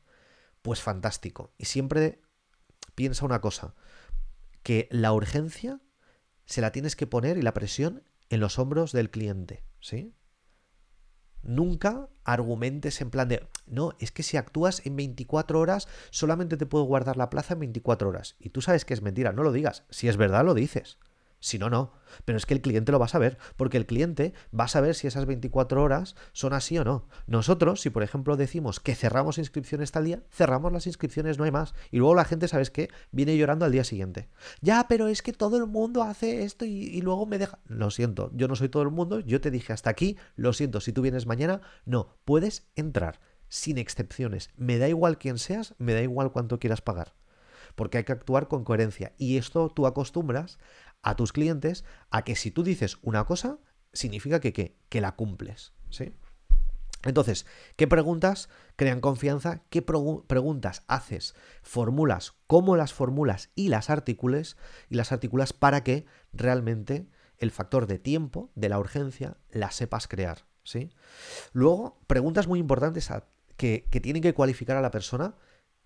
pues 0.60 0.82
fantástico. 0.82 1.54
Y 1.56 1.64
siempre 1.64 2.20
piensa 2.94 3.24
una 3.24 3.40
cosa, 3.40 3.74
que 4.62 4.86
la 4.90 5.14
urgencia 5.14 5.80
se 6.44 6.60
la 6.60 6.72
tienes 6.72 6.94
que 6.94 7.06
poner 7.06 7.38
y 7.38 7.42
la 7.42 7.54
presión 7.54 8.02
en 8.28 8.40
los 8.40 8.58
hombros 8.58 8.92
del 8.92 9.08
cliente, 9.08 9.64
¿sí? 9.80 10.12
Nunca 11.46 12.08
argumentes 12.24 13.00
en 13.00 13.10
plan 13.10 13.28
de, 13.28 13.46
no, 13.66 13.92
es 14.00 14.10
que 14.10 14.22
si 14.22 14.36
actúas 14.36 14.84
en 14.84 14.96
24 14.96 15.60
horas, 15.60 15.88
solamente 16.10 16.56
te 16.56 16.66
puedo 16.66 16.84
guardar 16.84 17.16
la 17.16 17.30
plaza 17.30 17.54
en 17.54 17.60
24 17.60 18.08
horas. 18.08 18.36
Y 18.40 18.50
tú 18.50 18.60
sabes 18.60 18.84
que 18.84 18.94
es 18.94 19.02
mentira, 19.02 19.32
no 19.32 19.42
lo 19.42 19.52
digas. 19.52 19.84
Si 19.90 20.08
es 20.08 20.16
verdad, 20.16 20.44
lo 20.44 20.54
dices. 20.54 20.98
Si 21.40 21.58
no, 21.58 21.70
no. 21.70 21.92
Pero 22.24 22.38
es 22.38 22.46
que 22.46 22.54
el 22.54 22.60
cliente 22.60 22.92
lo 22.92 22.98
va 22.98 23.06
a 23.06 23.08
saber, 23.08 23.38
porque 23.56 23.76
el 23.76 23.86
cliente 23.86 24.32
va 24.58 24.64
a 24.64 24.68
saber 24.68 24.94
si 24.94 25.06
esas 25.06 25.26
24 25.26 25.82
horas 25.82 26.16
son 26.32 26.52
así 26.52 26.78
o 26.78 26.84
no. 26.84 27.08
Nosotros, 27.26 27.80
si 27.80 27.90
por 27.90 28.02
ejemplo 28.02 28.36
decimos 28.36 28.80
que 28.80 28.94
cerramos 28.94 29.38
inscripciones 29.38 29.92
tal 29.92 30.04
día, 30.04 30.22
cerramos 30.30 30.72
las 30.72 30.86
inscripciones, 30.86 31.38
no 31.38 31.44
hay 31.44 31.50
más. 31.50 31.74
Y 31.90 31.98
luego 31.98 32.14
la 32.14 32.24
gente, 32.24 32.48
¿sabes 32.48 32.70
qué? 32.70 32.88
Viene 33.10 33.36
llorando 33.36 33.64
al 33.64 33.72
día 33.72 33.84
siguiente. 33.84 34.28
Ya, 34.60 34.86
pero 34.88 35.08
es 35.08 35.22
que 35.22 35.32
todo 35.32 35.56
el 35.56 35.66
mundo 35.66 36.02
hace 36.02 36.44
esto 36.44 36.64
y, 36.64 37.00
luego 37.00 37.26
me 37.26 37.38
deja... 37.38 37.58
Lo 37.66 37.90
siento, 37.90 38.30
yo 38.34 38.48
no 38.48 38.56
soy 38.56 38.68
todo 38.68 38.82
el 38.82 38.90
mundo, 38.90 39.20
yo 39.20 39.40
te 39.40 39.50
dije 39.50 39.72
hasta 39.72 39.90
aquí, 39.90 40.16
lo 40.34 40.52
siento, 40.52 40.80
si 40.80 40.92
tú 40.92 41.02
vienes 41.02 41.26
mañana, 41.26 41.60
no, 41.84 42.16
puedes 42.24 42.68
entrar, 42.74 43.20
sin 43.48 43.78
excepciones. 43.78 44.50
Me 44.56 44.78
da 44.78 44.88
igual 44.88 45.18
quién 45.18 45.38
seas, 45.38 45.74
me 45.78 45.92
da 45.92 46.00
igual 46.00 46.32
cuánto 46.32 46.58
quieras 46.58 46.80
pagar 46.80 47.14
porque 47.76 47.98
hay 47.98 48.04
que 48.04 48.12
actuar 48.12 48.48
con 48.48 48.64
coherencia. 48.64 49.12
Y 49.18 49.36
esto 49.36 49.68
tú 49.68 49.86
acostumbras 49.86 50.58
a 51.06 51.14
tus 51.14 51.32
clientes 51.32 51.84
a 52.10 52.24
que 52.24 52.34
si 52.34 52.50
tú 52.50 52.64
dices 52.64 52.98
una 53.00 53.24
cosa, 53.24 53.58
significa 53.92 54.40
que, 54.40 54.52
que 54.52 55.00
la 55.00 55.14
cumples. 55.14 55.72
¿sí? 55.88 56.12
Entonces, 57.04 57.46
¿qué 57.76 57.86
preguntas 57.86 58.48
crean 58.74 59.00
confianza? 59.00 59.62
¿Qué 59.70 59.82
preguntas 59.82 60.82
haces? 60.88 61.36
Formulas, 61.62 62.34
cómo 62.48 62.76
las 62.76 62.92
formulas 62.92 63.50
y 63.54 63.68
las 63.68 63.88
articules 63.88 64.56
y 64.90 64.96
las 64.96 65.12
articulas 65.12 65.52
para 65.52 65.84
que 65.84 66.06
realmente 66.32 67.06
el 67.38 67.52
factor 67.52 67.86
de 67.86 68.00
tiempo, 68.00 68.50
de 68.56 68.68
la 68.68 68.80
urgencia, 68.80 69.36
la 69.50 69.70
sepas 69.70 70.08
crear. 70.08 70.44
¿sí? 70.64 70.90
Luego, 71.52 72.00
preguntas 72.08 72.48
muy 72.48 72.58
importantes 72.58 73.10
que, 73.56 73.86
que 73.88 74.00
tienen 74.00 74.22
que 74.22 74.34
cualificar 74.34 74.76
a 74.76 74.82
la 74.82 74.90
persona 74.90 75.36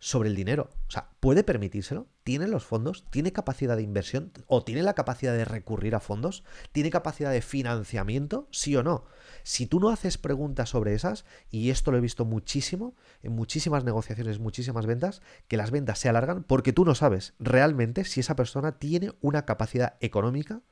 sobre 0.01 0.31
el 0.31 0.35
dinero. 0.35 0.71
O 0.89 0.91
sea, 0.91 1.11
¿puede 1.21 1.45
permitírselo? 1.45 2.09
¿Tiene 2.25 2.49
los 2.49 2.65
fondos? 2.65 3.05
¿Tiene 3.11 3.33
capacidad 3.33 3.77
de 3.77 3.83
inversión? 3.83 4.33
¿O 4.47 4.65
tiene 4.65 4.83
la 4.83 4.95
capacidad 4.95 5.35
de 5.35 5.45
recurrir 5.45 5.95
a 5.95 6.01
fondos? 6.01 6.43
¿Tiene 6.73 6.91
capacidad 6.91 7.31
de 7.31 7.43
financiamiento? 7.43 8.49
¿Sí 8.51 8.75
o 8.75 8.83
no? 8.83 9.05
Si 9.43 9.67
tú 9.67 9.79
no 9.79 9.91
haces 9.91 10.19
preguntas 10.19 10.71
sobre 10.71 10.95
esas, 10.95 11.25
y 11.51 11.71
esto 11.71 11.93
lo 11.93 11.99
he 11.99 12.01
visto 12.01 12.25
muchísimo, 12.25 12.97
en 13.23 13.33
muchísimas 13.33 13.85
negociaciones, 13.85 14.41
muchísimas 14.41 14.87
ventas, 14.87 15.23
que 15.49 15.57
las 15.57 15.71
ventas 15.71 15.99
se 15.99 16.09
alargan 16.09 16.43
porque 16.45 16.73
tú 16.73 16.85
no 16.85 16.95
sabes 16.95 17.35
realmente 17.39 18.05
si 18.05 18.21
esa 18.21 18.37
persona 18.37 18.79
tiene 18.79 19.13
una 19.21 19.45
capacidad 19.45 19.97
económica 20.01 20.63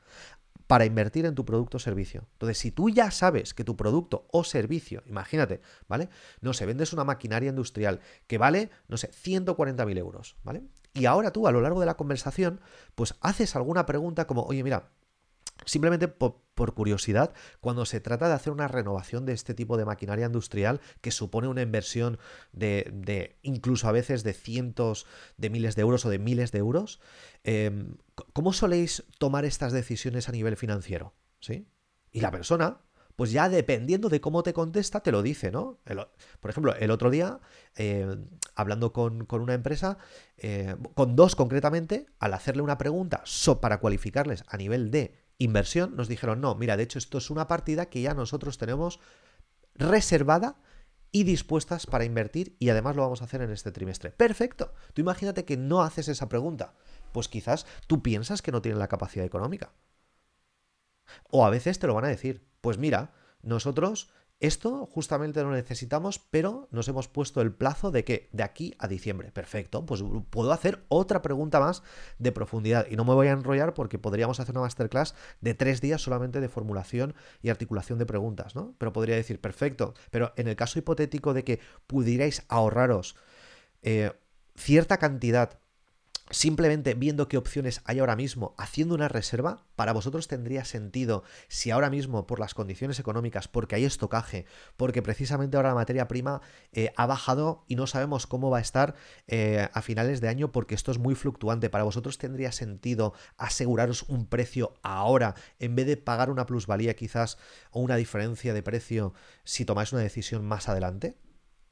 para 0.69 0.85
invertir 0.85 1.25
en 1.25 1.35
tu 1.35 1.45
producto 1.45 1.79
o 1.79 1.81
servicio. 1.81 2.29
Entonces, 2.35 2.59
si 2.59 2.71
tú 2.71 2.91
ya 2.91 3.11
sabes 3.11 3.55
que 3.55 3.65
tu 3.65 3.75
producto 3.75 4.29
o 4.31 4.45
servicio, 4.45 5.03
imagínate, 5.07 5.63
¿vale? 5.89 6.11
No 6.43 6.53
sé, 6.53 6.67
vendes 6.67 6.93
una 6.93 7.05
maquinaria 7.05 7.49
industrial 7.49 8.01
que 8.27 8.37
vale, 8.37 8.71
no 8.87 8.99
sé, 8.99 9.11
140.000 9.11 9.99
euros, 9.99 10.37
¿vale? 10.45 10.63
Y 10.93 11.07
ahora 11.07 11.33
tú, 11.33 11.49
a 11.49 11.53
lo 11.53 11.63
largo 11.63 11.81
de 11.81 11.87
la 11.87 11.97
conversación, 11.97 12.61
pues 12.95 13.15
haces 13.23 13.57
alguna 13.57 13.87
pregunta 13.87 14.27
como, 14.27 14.43
oye, 14.43 14.63
mira, 14.63 14.91
Simplemente 15.69 16.09
por, 16.09 16.73
curiosidad, 16.75 17.35
cuando 17.61 17.85
se 17.85 18.01
trata 18.01 18.27
de 18.27 18.33
hacer 18.33 18.55
una 18.55 18.69
renovación 18.69 19.27
de 19.27 19.35
este 19.35 19.53
tipo 19.53 19.77
de 19.77 19.85
maquinaria 19.85 20.25
industrial 20.25 20.81
que 21.03 21.11
supone 21.11 21.47
una 21.47 21.61
inversión 21.61 22.19
de, 22.53 23.39
incluso 23.43 23.87
a 23.87 23.93
veces 23.93 24.25
de 24.25 24.33
cientos 24.33 25.07
de 25.37 25.51
miles 25.51 25.77
de 25.77 25.83
euros 25.83 26.07
o 26.07 26.11
de 26.11 26.19
miles 26.19 26.53
de 26.53 26.59
euros, 26.59 27.01
em, 27.45 27.99
¿cómo 28.33 28.55
soléis 28.55 29.05
tomar 29.19 29.45
estas 29.45 29.75
decisiones 29.75 30.31
a 30.31 30.33
nivel 30.33 30.57
financiero? 30.57 31.15
¿Sí? 31.39 31.69
Y 32.11 32.23
la 32.23 32.31
persona, 32.31 32.81
pues 33.15 33.31
ya 33.31 33.51
dependiendo 33.51 34.09
de 34.09 34.23
cómo 34.23 34.43
te 34.43 34.55
contesta, 34.55 35.01
te 35.01 35.13
lo 35.13 35.23
dice, 35.23 35.51
¿no? 35.51 35.81
por 36.41 36.51
ejemplo, 36.51 36.75
el 36.77 36.91
otro 36.91 37.11
día, 37.11 37.41
em, 37.75 38.27
hablando 38.55 38.95
con, 38.95 39.27
una 39.31 39.53
empresa, 39.53 39.99
eh, 40.39 40.77
con 40.95 41.15
dos 41.15 41.37
concretamente, 41.37 42.07
al 42.19 42.33
hacerle 42.33 42.63
una 42.63 42.79
pregunta 42.79 43.23
para 43.61 43.81
cualificarles 43.81 44.45
a 44.49 44.57
nivel 44.57 44.91
de 44.91 45.28
inversión, 45.39 45.97
nos 45.97 46.09
dijeron, 46.09 46.41
no, 46.41 46.55
mira, 46.55 46.77
de 46.77 46.83
hecho 46.83 46.99
esto 46.99 47.19
es 47.19 47.31
una 47.31 47.49
partida 47.49 47.87
que 47.87 48.03
ya 48.03 48.15
nosotros 48.15 48.59
tenemos 48.59 49.01
reservada 49.75 50.61
y 51.11 51.25
dispuestas 51.25 51.87
para 51.87 52.05
invertir 52.05 52.57
y 52.59 52.69
además 52.69 52.97
lo 52.97 53.03
vamos 53.03 53.23
a 53.23 53.25
hacer 53.25 53.41
en 53.41 53.51
este 53.51 53.73
trimestre. 53.73 54.11
Perfecto. 54.11 54.75
Tú 54.93 55.01
imagínate 55.01 55.45
que 55.45 55.57
no 55.57 55.83
haces 55.83 56.09
esa 56.09 56.29
pregunta. 56.29 56.75
Pues 57.13 57.29
quizás 57.29 57.67
tú 57.87 58.03
piensas 58.03 58.43
que 58.43 58.53
no 58.53 58.61
tienen 58.61 58.79
la 58.79 58.89
capacidad 58.89 59.25
económica. 59.25 59.73
O 61.31 61.47
a 61.47 61.51
veces 61.51 61.79
te 61.79 61.87
lo 61.87 61.95
van 61.95 62.05
a 62.05 62.09
decir. 62.09 62.47
Pues 62.61 62.77
mira, 62.77 63.15
nosotros 63.43 64.11
esto 64.41 64.87
justamente 64.87 65.43
lo 65.43 65.51
necesitamos, 65.51 66.21
pero 66.31 66.69
nos 66.71 66.87
hemos 66.89 67.09
puesto 67.09 67.41
el 67.41 67.53
plazo 67.53 67.91
de 67.91 68.05
que 68.05 68.29
de 68.33 68.45
aquí 68.45 68.75
a 68.79 68.87
diciembre. 68.87 69.33
Perfecto, 69.33 69.85
pues 69.85 70.03
puedo 70.31 70.53
hacer 70.53 70.85
otra 70.89 71.23
pregunta 71.23 71.59
más 71.59 71.83
de 72.19 72.31
profundidad 72.31 72.87
y 72.89 72.97
no 72.97 73.05
me 73.05 73.15
voy 73.15 73.27
a 73.27 73.33
enrollar 73.33 73.75
porque 73.75 73.99
podríamos 73.99 74.39
hacer 74.39 74.55
una 74.55 74.63
masterclass 74.63 75.15
de 75.41 75.55
tres 75.55 75.81
días 75.81 76.03
solamente 76.03 76.41
de 76.41 76.49
formulación 76.49 77.15
y 77.43 77.49
articulación 77.49 77.99
de 77.99 78.07
preguntas, 78.07 78.55
¿no? 78.55 78.75
Pero 78.79 78.93
podría 78.93 79.17
decir, 79.17 79.41
perfecto, 79.41 79.95
pero 80.11 80.33
en 80.37 80.47
el 80.47 80.57
caso 80.57 80.79
hipotético 80.79 81.35
de 81.35 81.43
que 81.43 81.61
pudierais 81.87 82.45
ahorraros 82.49 83.17
eh, 83.83 84.13
cierta 84.55 84.99
cantidad 84.99 85.59
simplemente 86.31 86.95
viendo 86.95 87.29
qué 87.29 87.37
opciones 87.37 87.81
hay 87.85 87.99
ahora 87.99 88.17
mismo, 88.17 88.55
haciendo 88.59 88.95
una 88.95 89.09
reserva, 89.09 89.65
para 89.77 89.93
vosotros 89.93 90.29
tendría 90.29 90.65
sentido 90.65 91.23
si 91.49 91.71
ahora 91.71 91.91
mismo 91.91 92.27
por 92.27 92.41
las 92.41 92.55
condiciones 92.55 92.99
económicas, 92.99 93.49
porque 93.49 93.77
hay 93.77 93.85
estocaje, 93.85 94.45
porque 94.77 95.03
precisamente 95.03 95.57
ahora 95.57 95.71
la 95.71 95.75
materia 95.77 96.09
prima 96.09 96.41
eh, 96.73 96.93
ha 96.97 97.07
bajado 97.07 97.65
y 97.69 97.77
no 97.77 97.87
sabemos 97.87 98.27
cómo 98.27 98.51
va 98.51 98.59
a 98.59 98.63
estar 98.63 98.95
eh, 99.27 99.69
a 99.73 99.83
finales 99.83 100.21
de 100.21 100.29
año 100.29 100.53
porque 100.53 100.75
esto 100.75 100.91
es 100.91 100.99
muy 100.99 101.15
fluctuante, 101.15 101.71
para 101.71 101.85
vosotros 101.85 102.19
tendría 102.19 102.53
sentido 102.53 103.15
aseguraros 103.37 104.03
un 104.09 104.27
precio 104.27 104.75
ahora 104.83 105.35
en 105.59 105.77
vez 105.77 105.87
de 105.87 105.97
pagar 105.97 106.31
una 106.31 106.47
plusvalía 106.47 106.95
quizás 106.95 107.39
o 107.71 107.81
una 107.81 107.97
diferencia 107.97 108.55
de 108.55 108.63
precio 108.63 109.15
si 109.45 109.65
tomáis 109.65 109.93
una 109.93 110.03
decisión 110.03 110.45
más 110.45 110.69
adelante? 110.69 111.17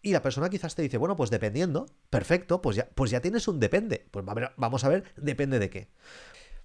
Y 0.03 0.12
la 0.12 0.23
persona 0.23 0.49
quizás 0.49 0.75
te 0.75 0.83
dice, 0.83 0.99
bueno, 0.99 1.17
pues 1.17 1.31
dependiendo, 1.31 1.87
perfecto, 2.11 2.62
pues 2.62 2.76
ya, 2.76 2.88
pues 2.95 3.11
ya 3.11 3.21
tienes 3.21 3.49
un 3.49 3.59
depende. 3.59 4.07
Pues 4.11 4.25
vamos 4.25 4.85
a 4.85 4.88
ver, 4.88 5.12
depende 5.17 5.59
de 5.59 5.71
qué. 5.71 5.88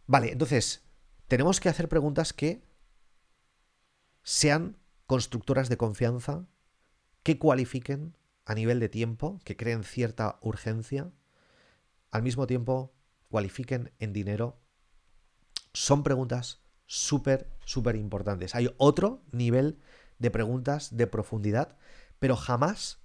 Vale, 0.06 0.32
entonces, 0.32 0.84
tenemos 1.28 1.60
que 1.60 1.70
hacer 1.70 1.90
preguntas 1.90 2.34
que 2.34 2.64
sean 4.24 4.78
constructoras 5.08 5.70
de 5.70 5.78
confianza, 5.78 6.48
que 7.24 7.40
cualifiquen 7.40 8.16
a 8.46 8.54
nivel 8.54 8.80
de 8.80 8.90
tiempo, 8.90 9.40
que 9.44 9.56
creen 9.56 9.84
cierta 9.84 10.40
urgencia, 10.42 11.12
al 12.12 12.24
mismo 12.24 12.48
tiempo 12.48 12.94
cualifiquen 13.30 13.94
en 14.00 14.14
dinero. 14.14 14.60
Son 15.74 16.04
preguntas 16.04 16.62
súper, 16.86 17.50
súper 17.66 17.96
importantes. 17.96 18.54
Hay 18.54 18.74
otro 18.78 19.24
nivel 19.32 19.80
de 20.20 20.32
preguntas 20.32 20.96
de 20.96 21.08
profundidad, 21.08 21.78
pero 22.20 22.36
jamás 22.36 23.01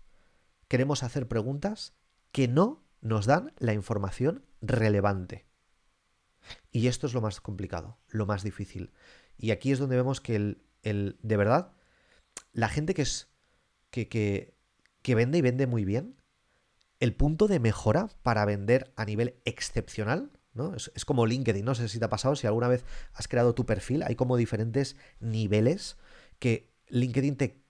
queremos 0.68 1.02
hacer 1.02 1.28
preguntas 1.28 1.94
que 2.32 2.49
no 2.49 2.85
nos 3.00 3.26
dan 3.26 3.52
la 3.58 3.73
información 3.73 4.44
relevante. 4.61 5.46
Y 6.70 6.88
esto 6.88 7.06
es 7.06 7.14
lo 7.14 7.20
más 7.20 7.40
complicado, 7.40 7.99
lo 8.08 8.26
más 8.26 8.42
difícil. 8.42 8.92
Y 9.38 9.50
aquí 9.50 9.73
es 9.73 9.78
donde 9.78 9.96
vemos 9.96 10.20
que 10.20 10.37
el, 10.37 11.18
de 11.23 11.37
verdad, 11.37 11.73
la 12.52 12.68
gente 12.68 12.94
que 12.94 13.02
es 13.02 13.28
que, 13.90 14.08
que, 14.08 15.14
vende 15.14 15.38
y 15.38 15.40
vende 15.40 15.66
muy 15.66 15.85
bien, 15.85 16.20
el 17.00 17.14
punto 17.14 17.49
de 17.49 17.61
mejora 17.61 18.08
para 18.23 18.44
vender 18.44 18.92
a 18.96 19.04
nivel 19.04 19.40
excepcional, 19.44 20.30
¿no? 20.52 20.75
Es, 20.75 20.90
es, 20.94 21.04
como 21.04 21.26
LinkedIn, 21.26 21.64
no 21.64 21.75
sé 21.75 21.88
si 21.88 21.99
te 21.99 22.04
ha 22.04 22.11
pasado, 22.11 22.37
si 22.37 22.46
alguna 22.46 22.68
vez 22.68 22.85
has 23.12 23.28
creado 23.28 23.54
tu 23.54 23.66
perfil, 23.66 24.02
hay 24.02 24.16
como 24.16 24.37
diferentes 24.37 24.96
niveles 25.20 25.96
que 26.38 26.75
LinkedIn 26.88 27.37
te 27.37 27.62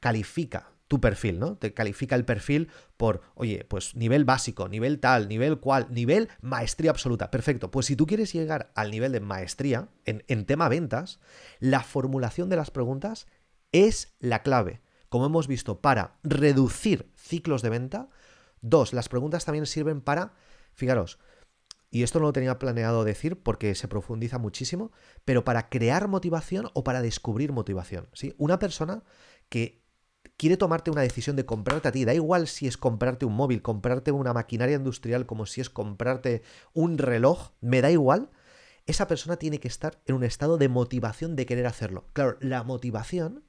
califica 0.00 0.73
tu 0.88 1.00
perfil, 1.00 1.38
¿no? 1.38 1.56
Te 1.56 1.72
califica 1.72 2.14
el 2.14 2.24
perfil 2.24 2.68
por, 2.96 3.22
oye, 3.34 3.64
pues 3.64 3.94
nivel 3.96 4.24
básico, 4.24 4.68
nivel 4.68 5.00
tal, 5.00 5.28
nivel 5.28 5.58
cual, 5.58 5.88
nivel 5.90 6.28
maestría 6.40 6.90
absoluta. 6.90 7.30
Perfecto. 7.30 7.70
Pues 7.70 7.86
si 7.86 7.96
tú 7.96 8.06
quieres 8.06 8.32
llegar 8.32 8.70
al 8.74 8.90
nivel 8.90 9.12
de 9.12 9.20
maestría 9.20 9.88
en, 10.04 10.24
en 10.28 10.44
tema 10.44 10.68
ventas, 10.68 11.20
la 11.58 11.82
formulación 11.82 12.48
de 12.48 12.56
las 12.56 12.70
preguntas 12.70 13.26
es 13.72 14.14
la 14.20 14.42
clave. 14.42 14.82
Como 15.08 15.26
hemos 15.26 15.48
visto, 15.48 15.80
para 15.80 16.18
reducir 16.22 17.10
ciclos 17.16 17.62
de 17.62 17.70
venta. 17.70 18.08
Dos, 18.60 18.92
las 18.92 19.08
preguntas 19.08 19.44
también 19.44 19.66
sirven 19.66 20.00
para, 20.00 20.34
fijaros, 20.74 21.18
y 21.94 22.02
esto 22.02 22.18
no 22.18 22.26
lo 22.26 22.32
tenía 22.32 22.58
planeado 22.58 23.04
decir 23.04 23.40
porque 23.40 23.76
se 23.76 23.86
profundiza 23.86 24.38
muchísimo, 24.38 24.90
pero 25.24 25.44
para 25.44 25.68
crear 25.68 26.08
motivación 26.08 26.68
o 26.74 26.82
para 26.82 27.02
descubrir 27.02 27.52
motivación. 27.52 28.08
¿sí? 28.14 28.34
Una 28.36 28.58
persona 28.58 29.04
que 29.48 29.83
quiere 30.36 30.56
tomarte 30.56 30.90
una 30.90 31.02
decisión 31.02 31.36
de 31.36 31.46
comprarte 31.46 31.88
a 31.88 31.92
ti, 31.92 32.04
da 32.04 32.14
igual 32.14 32.48
si 32.48 32.66
es 32.66 32.76
comprarte 32.76 33.24
un 33.24 33.34
móvil, 33.34 33.62
comprarte 33.62 34.12
una 34.12 34.32
maquinaria 34.32 34.76
industrial, 34.76 35.26
como 35.26 35.46
si 35.46 35.60
es 35.60 35.70
comprarte 35.70 36.42
un 36.72 36.98
reloj, 36.98 37.50
me 37.60 37.80
da 37.80 37.90
igual, 37.90 38.30
esa 38.86 39.06
persona 39.08 39.36
tiene 39.36 39.60
que 39.60 39.68
estar 39.68 40.00
en 40.06 40.14
un 40.14 40.24
estado 40.24 40.58
de 40.58 40.68
motivación 40.68 41.36
de 41.36 41.46
querer 41.46 41.66
hacerlo. 41.66 42.06
Claro, 42.12 42.36
la 42.40 42.62
motivación, 42.62 43.44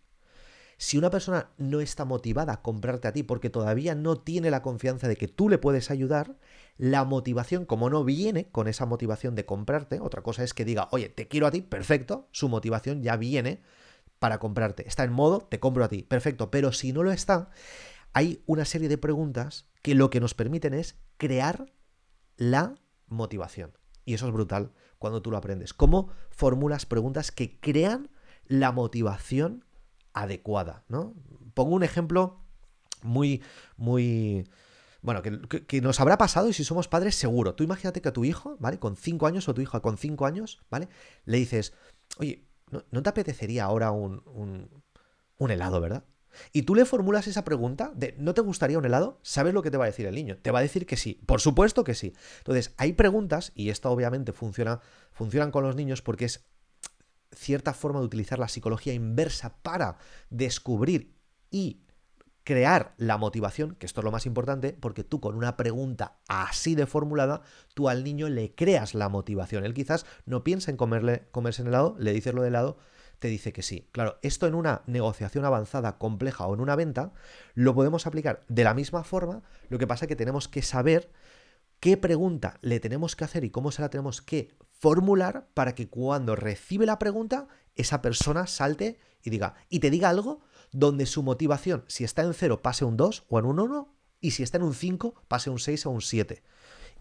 si 0.78 0.98
una 0.98 1.10
persona 1.10 1.50
no 1.58 1.82
está 1.82 2.06
motivada 2.06 2.54
a 2.54 2.62
comprarte 2.62 3.08
a 3.08 3.14
ti 3.14 3.24
porque 3.24 3.50
todavía 3.50 3.96
no 3.96 4.18
tiene 4.18 4.52
la 4.52 4.62
confianza 4.62 5.08
de 5.08 5.16
que 5.16 5.28
tú 5.28 5.50
le 5.50 5.58
puedes 5.58 5.92
ayudar, 5.92 6.38
la 6.78 7.04
motivación, 7.04 7.66
como 7.66 7.90
no 7.90 8.04
viene 8.04 8.50
con 8.50 8.68
esa 8.68 8.86
motivación 8.86 9.36
de 9.36 9.46
comprarte, 9.46 10.00
otra 10.00 10.22
cosa 10.22 10.44
es 10.44 10.54
que 10.54 10.66
diga, 10.66 10.88
oye, 10.92 11.10
te 11.10 11.28
quiero 11.28 11.48
a 11.48 11.52
ti, 11.52 11.62
perfecto, 11.62 12.28
su 12.32 12.50
motivación 12.50 13.02
ya 13.02 13.16
viene 13.18 13.62
para 14.20 14.40
comprarte. 14.40 14.88
Está 14.88 15.04
en 15.04 15.12
modo, 15.12 15.42
te 15.42 15.60
compro 15.60 15.84
a 15.84 15.90
ti. 15.90 16.04
Perfecto. 16.04 16.52
Pero 16.52 16.72
si 16.72 16.94
no 16.94 17.04
lo 17.04 17.12
está, 17.12 17.50
hay 18.14 18.44
una 18.46 18.66
serie 18.66 18.90
de 18.90 18.98
preguntas 18.98 19.68
que 19.82 19.96
lo 19.96 20.10
que 20.10 20.20
nos 20.20 20.34
permiten 20.34 20.74
es 20.74 20.98
crear 21.18 21.72
la 22.38 22.76
motivación. 23.08 23.78
Y 24.06 24.14
eso 24.14 24.28
es 24.28 24.34
brutal 24.34 24.72
cuando 25.00 25.22
tú 25.22 25.32
lo 25.32 25.38
aprendes. 25.38 25.74
¿Cómo 25.74 26.10
formulas 26.30 26.86
preguntas 26.86 27.32
que 27.32 27.60
crean 27.60 28.10
la 28.46 28.72
motivación 28.72 29.66
adecuada? 30.14 30.86
¿no? 30.88 31.14
Pongo 31.54 31.76
un 31.76 31.84
ejemplo 31.84 32.42
muy, 33.02 33.44
muy... 33.78 34.48
Bueno, 35.02 35.22
que, 35.22 35.66
que, 35.68 35.82
nos 35.82 36.00
habrá 36.00 36.18
pasado 36.18 36.50
y 36.50 36.54
si 36.54 36.64
somos 36.64 36.88
padres, 36.88 37.14
seguro. 37.14 37.54
Tú 37.54 37.64
imagínate 37.64 38.02
que 38.02 38.10
a 38.10 38.14
tu 38.14 38.26
hijo, 38.26 38.58
¿vale? 38.60 38.80
Con 38.80 38.96
5 38.96 39.28
años 39.28 39.48
o 39.48 39.54
tu 39.54 39.62
hija 39.62 39.80
con 39.82 40.00
5 40.00 40.26
años, 40.26 40.64
¿vale? 40.72 40.90
Le 41.26 41.38
dices, 41.38 41.74
oye, 42.18 42.48
¿no, 42.72 43.04
te 43.04 43.10
apetecería 43.10 43.66
ahora 43.66 43.92
un, 43.92 44.22
un, 45.38 45.52
helado, 45.52 45.82
verdad? 45.82 46.04
Y 46.52 46.64
tú 46.64 46.76
le 46.76 46.86
formulas 46.86 47.28
esa 47.28 47.46
pregunta 47.46 47.92
de 47.96 48.16
¿no 48.18 48.34
te 48.34 48.42
gustaría 48.42 48.78
un 48.78 48.86
helado? 48.86 49.20
¿Sabes 49.22 49.54
lo 49.54 49.62
que 49.62 49.72
te 49.72 49.78
va 49.78 49.86
a 49.86 49.88
decir 49.88 50.06
el 50.06 50.16
niño? 50.16 50.38
Te 50.42 50.52
va 50.52 50.60
a 50.60 50.64
decir 50.64 50.86
que 50.86 50.98
sí. 50.98 51.22
Por 51.26 51.40
supuesto 51.40 51.84
que 51.84 51.96
sí. 51.96 52.14
Entonces, 52.40 52.74
hay 52.78 52.94
preguntas, 52.94 53.52
y 53.56 53.70
esto 53.70 53.90
obviamente 53.90 54.34
funciona, 54.34 54.82
funcionan 55.14 55.52
con 55.52 55.64
los 55.64 55.76
niños 55.76 56.02
porque 56.02 56.26
es 56.26 56.46
cierta 57.32 57.74
forma 57.74 58.00
de 58.00 58.06
utilizar 58.06 58.40
la 58.40 58.48
psicología 58.48 58.94
inversa 58.94 59.58
para 59.62 59.98
descubrir 60.30 61.16
y 61.52 61.85
crear 62.46 62.94
la 62.98 63.18
motivación, 63.18 63.76
que 63.76 63.88
esto 63.88 64.00
es 64.00 64.06
lo 64.06 64.12
más 64.12 64.26
importante, 64.26 64.78
porque 64.80 65.04
tú 65.04 65.20
con 65.20 65.36
una 65.36 65.58
pregunta 65.58 66.20
así 66.30 66.76
de 66.76 66.86
formulada, 66.86 67.42
tú 67.74 67.90
al 67.90 68.04
niño 68.04 68.30
le 68.30 68.54
creas 68.54 68.94
la 68.94 69.10
motivación. 69.10 69.66
Él 69.66 69.74
quizás 69.74 70.06
no 70.26 70.44
piensa 70.44 70.72
en 70.72 70.78
comerle, 70.78 71.28
comerse 71.32 71.64
en 71.64 71.70
helado, 71.70 71.96
le 72.00 72.14
dices 72.14 72.34
lo 72.34 72.44
de 72.44 72.50
helado, 72.50 72.78
te 73.18 73.30
dice 73.30 73.52
que 73.52 73.64
sí. 73.64 73.90
Claro, 73.92 74.20
esto 74.22 74.46
en 74.46 74.54
una 74.54 74.84
negociación 74.86 75.44
avanzada, 75.44 75.98
compleja 75.98 76.46
o 76.46 76.54
en 76.54 76.62
una 76.62 76.76
venta, 76.76 77.14
lo 77.56 77.74
podemos 77.74 78.06
aplicar 78.06 78.46
de 78.48 78.64
la 78.64 78.76
misma 78.76 79.04
forma, 79.04 79.42
lo 79.70 79.80
que 79.80 79.88
pasa 79.88 80.06
es 80.06 80.10
que 80.10 80.16
tenemos 80.16 80.48
que 80.48 80.62
saber 80.62 81.12
qué 81.80 81.98
pregunta 81.98 82.60
le 82.62 82.80
tenemos 82.80 83.16
que 83.16 83.24
hacer 83.24 83.44
y 83.44 83.50
cómo 83.50 83.72
se 83.72 83.82
la 83.82 83.90
tenemos 83.90 84.22
que 84.22 84.56
formular 84.70 85.48
para 85.56 85.74
que 85.74 85.90
cuando 85.90 86.36
recibe 86.36 86.86
la 86.86 87.00
pregunta, 87.00 87.48
esa 87.76 88.04
persona 88.04 88.46
salte 88.46 89.00
y 89.24 89.32
diga, 89.32 89.56
y 89.68 89.80
te 89.80 89.90
diga 89.90 90.10
algo 90.10 90.42
donde 90.72 91.06
su 91.06 91.24
motivación, 91.24 91.84
si 91.88 92.04
está 92.04 92.24
en 92.24 92.34
0, 92.34 92.62
pase 92.62 92.86
un 92.86 92.98
2 92.98 93.26
o 93.30 93.40
en 93.40 93.46
un 93.46 93.60
1, 93.60 93.96
y 94.22 94.32
si 94.32 94.44
está 94.44 94.58
en 94.58 94.64
un 94.64 94.74
5, 94.74 95.14
pase 95.28 95.50
un 95.50 95.60
6 95.60 95.86
o 95.86 95.92
un 95.92 96.02
7. 96.02 96.44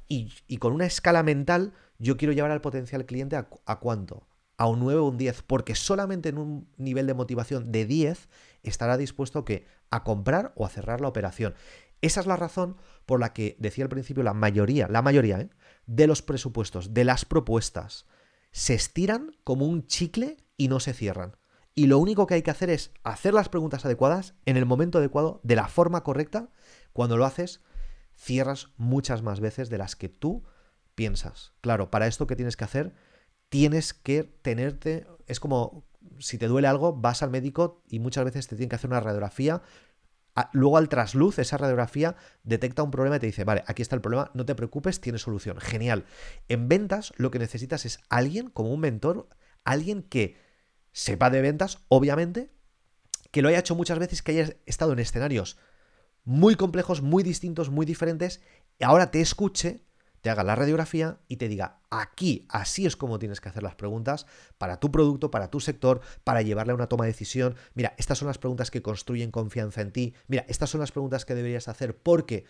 Y, 0.09 0.59
con 0.59 0.73
una 0.73 0.87
escala 0.87 1.23
mental, 1.23 1.73
yo 1.99 2.17
quiero 2.17 2.33
llevar 2.33 2.51
al 2.51 2.61
potencial 2.61 3.07
cliente 3.07 3.37
a, 3.37 3.49
a 3.65 3.81
cuánto? 3.81 4.27
A 4.59 4.67
un 4.67 4.81
9 4.81 5.01
o 5.01 5.05
un 5.05 5.17
10, 5.17 5.43
porque 5.43 5.75
solamente 5.75 6.29
en 6.29 6.39
un 6.39 6.69
nivel 6.77 7.07
de 7.07 7.15
motivación 7.15 7.73
de 7.73 7.87
10 7.87 8.29
estará 8.63 8.97
dispuesto 8.97 9.45
a 9.91 10.05
comprar 10.05 10.53
o 10.57 10.67
a 10.67 10.69
cerrar 10.69 11.01
la 11.01 11.09
operación. 11.09 11.55
Esa 12.03 12.21
es 12.21 12.27
la 12.27 12.37
razón 12.37 12.77
por 13.07 13.21
la 13.21 13.33
que 13.33 13.57
decía 13.59 13.85
al 13.85 13.89
principio 13.89 14.23
la 14.23 14.35
mayoría, 14.35 14.89
la 14.89 15.01
mayoría 15.01 15.41
¿eh? 15.41 15.51
de 15.87 16.07
los 16.07 16.21
presupuestos, 16.21 16.93
de 16.93 17.05
las 17.05 17.25
propuestas, 17.25 18.07
se 18.53 18.75
estiran 18.75 19.35
como 19.43 19.67
un 19.67 19.87
chicle 19.87 20.37
y 20.57 20.69
no 20.69 20.81
se 20.81 20.93
cierran. 20.93 21.37
Y 21.75 21.87
lo 21.87 21.99
único 21.99 22.27
que 22.27 22.35
hay 22.35 22.43
que 22.43 22.51
hacer 22.51 22.71
es 22.71 22.93
hacer 23.03 23.35
las 23.35 23.49
preguntas 23.49 23.85
adecuadas 23.85 24.35
en 24.45 24.57
el 24.57 24.67
momento 24.67 24.99
adecuado, 24.99 25.41
de 25.43 25.57
la 25.57 25.69
forma 25.69 26.03
correcta. 26.03 26.51
Cuando 26.93 27.17
lo 27.17 27.25
haces, 27.25 27.63
cierras 28.17 28.71
muchas 28.77 29.23
más 29.23 29.41
veces 29.41 29.71
de 29.71 29.79
las 29.79 29.97
que 29.97 30.09
tú 30.09 30.45
piensas. 30.95 31.53
Claro, 31.61 31.91
para 31.91 32.07
esto 32.07 32.27
que 32.27 32.37
tienes 32.37 32.57
que 32.57 32.65
hacer, 32.65 32.95
tienes 33.49 33.93
que 33.93 34.25
tenerte, 34.25 35.07
es 35.27 35.41
como 35.41 35.85
si 36.19 36.39
te 36.39 36.47
duele 36.47 36.69
algo, 36.69 36.93
vas 36.93 37.23
al 37.23 37.31
médico 37.31 37.83
y 37.89 37.99
muchas 37.99 38.25
veces 38.25 38.47
te 38.47 38.57
tienen 38.57 38.69
que 38.69 38.77
hacer 38.77 38.91
una 38.91 39.01
radiografía 39.01 39.63
luego 40.53 40.79
al 40.79 40.89
trasluz, 40.89 41.39
esa 41.39 41.57
radiografía 41.57 42.17
detecta 42.43 42.83
un 42.83 42.91
problema 42.91 43.17
y 43.17 43.21
te 43.21 43.27
dice, 43.27 43.45
vale, 43.45 43.63
aquí 43.67 43.83
está 43.83 43.95
el 43.95 44.03
problema, 44.03 44.31
no 44.35 44.45
te 44.45 44.55
preocupes, 44.55 45.01
tiene 45.01 45.19
solución. 45.19 45.59
Genial. 45.61 46.05
En 46.49 46.69
ventas 46.69 47.13
lo 47.17 47.31
que 47.31 47.39
necesitas 47.39 47.85
es 47.87 48.01
alguien 48.09 48.51
como 48.51 48.73
un 48.73 48.81
mentor, 48.81 49.29
alguien 49.65 50.03
que 50.03 50.37
sepa 50.95 51.29
de 51.29 51.43
ventas, 51.43 51.81
obviamente, 51.89 52.51
que 53.31 53.43
lo 53.43 53.51
haya 53.51 53.59
hecho 53.59 53.75
muchas 53.75 53.99
veces, 53.99 54.23
que 54.23 54.33
haya 54.33 54.57
estado 54.65 54.95
en 54.95 55.01
escenarios 55.01 55.59
muy 56.25 56.55
complejos, 56.55 57.03
muy 57.03 57.23
distintos, 57.23 57.69
muy 57.69 57.85
diferentes, 57.85 58.41
y 58.79 58.85
ahora 58.85 59.11
te 59.11 59.21
escuche 59.21 59.85
te 60.25 60.31
haga 60.31 60.43
la 60.43 60.55
radiografía 60.55 61.19
y 61.29 61.37
te 61.37 61.49
diga, 61.49 61.83
aquí, 61.91 62.47
así 62.49 62.87
es 62.87 62.97
como 62.97 63.19
tienes 63.19 63.43
que 63.43 63.51
hacer 63.51 63.63
las 63.63 63.75
preguntas 63.75 64.25
para 64.57 64.81
tu 64.81 64.91
producto, 64.91 65.31
para 65.31 65.51
tu 65.51 65.61
sector, 65.61 66.01
para 66.25 66.41
llevarle 66.41 66.73
a 66.73 66.77
una 66.77 66.87
toma 66.87 67.05
de 67.05 67.11
decisión. 67.11 67.57
Mira, 67.75 67.95
estas 67.99 68.17
son 68.17 68.29
las 68.29 68.39
preguntas 68.39 68.71
que 68.71 68.81
construyen 68.81 69.31
confianza 69.31 69.83
en 69.83 69.93
ti. 69.93 70.15
Mira, 70.27 70.47
estas 70.49 70.71
son 70.71 70.81
las 70.81 70.93
preguntas 70.93 71.27
que 71.27 71.35
deberías 71.35 71.69
hacer 71.69 71.99
porque 71.99 72.47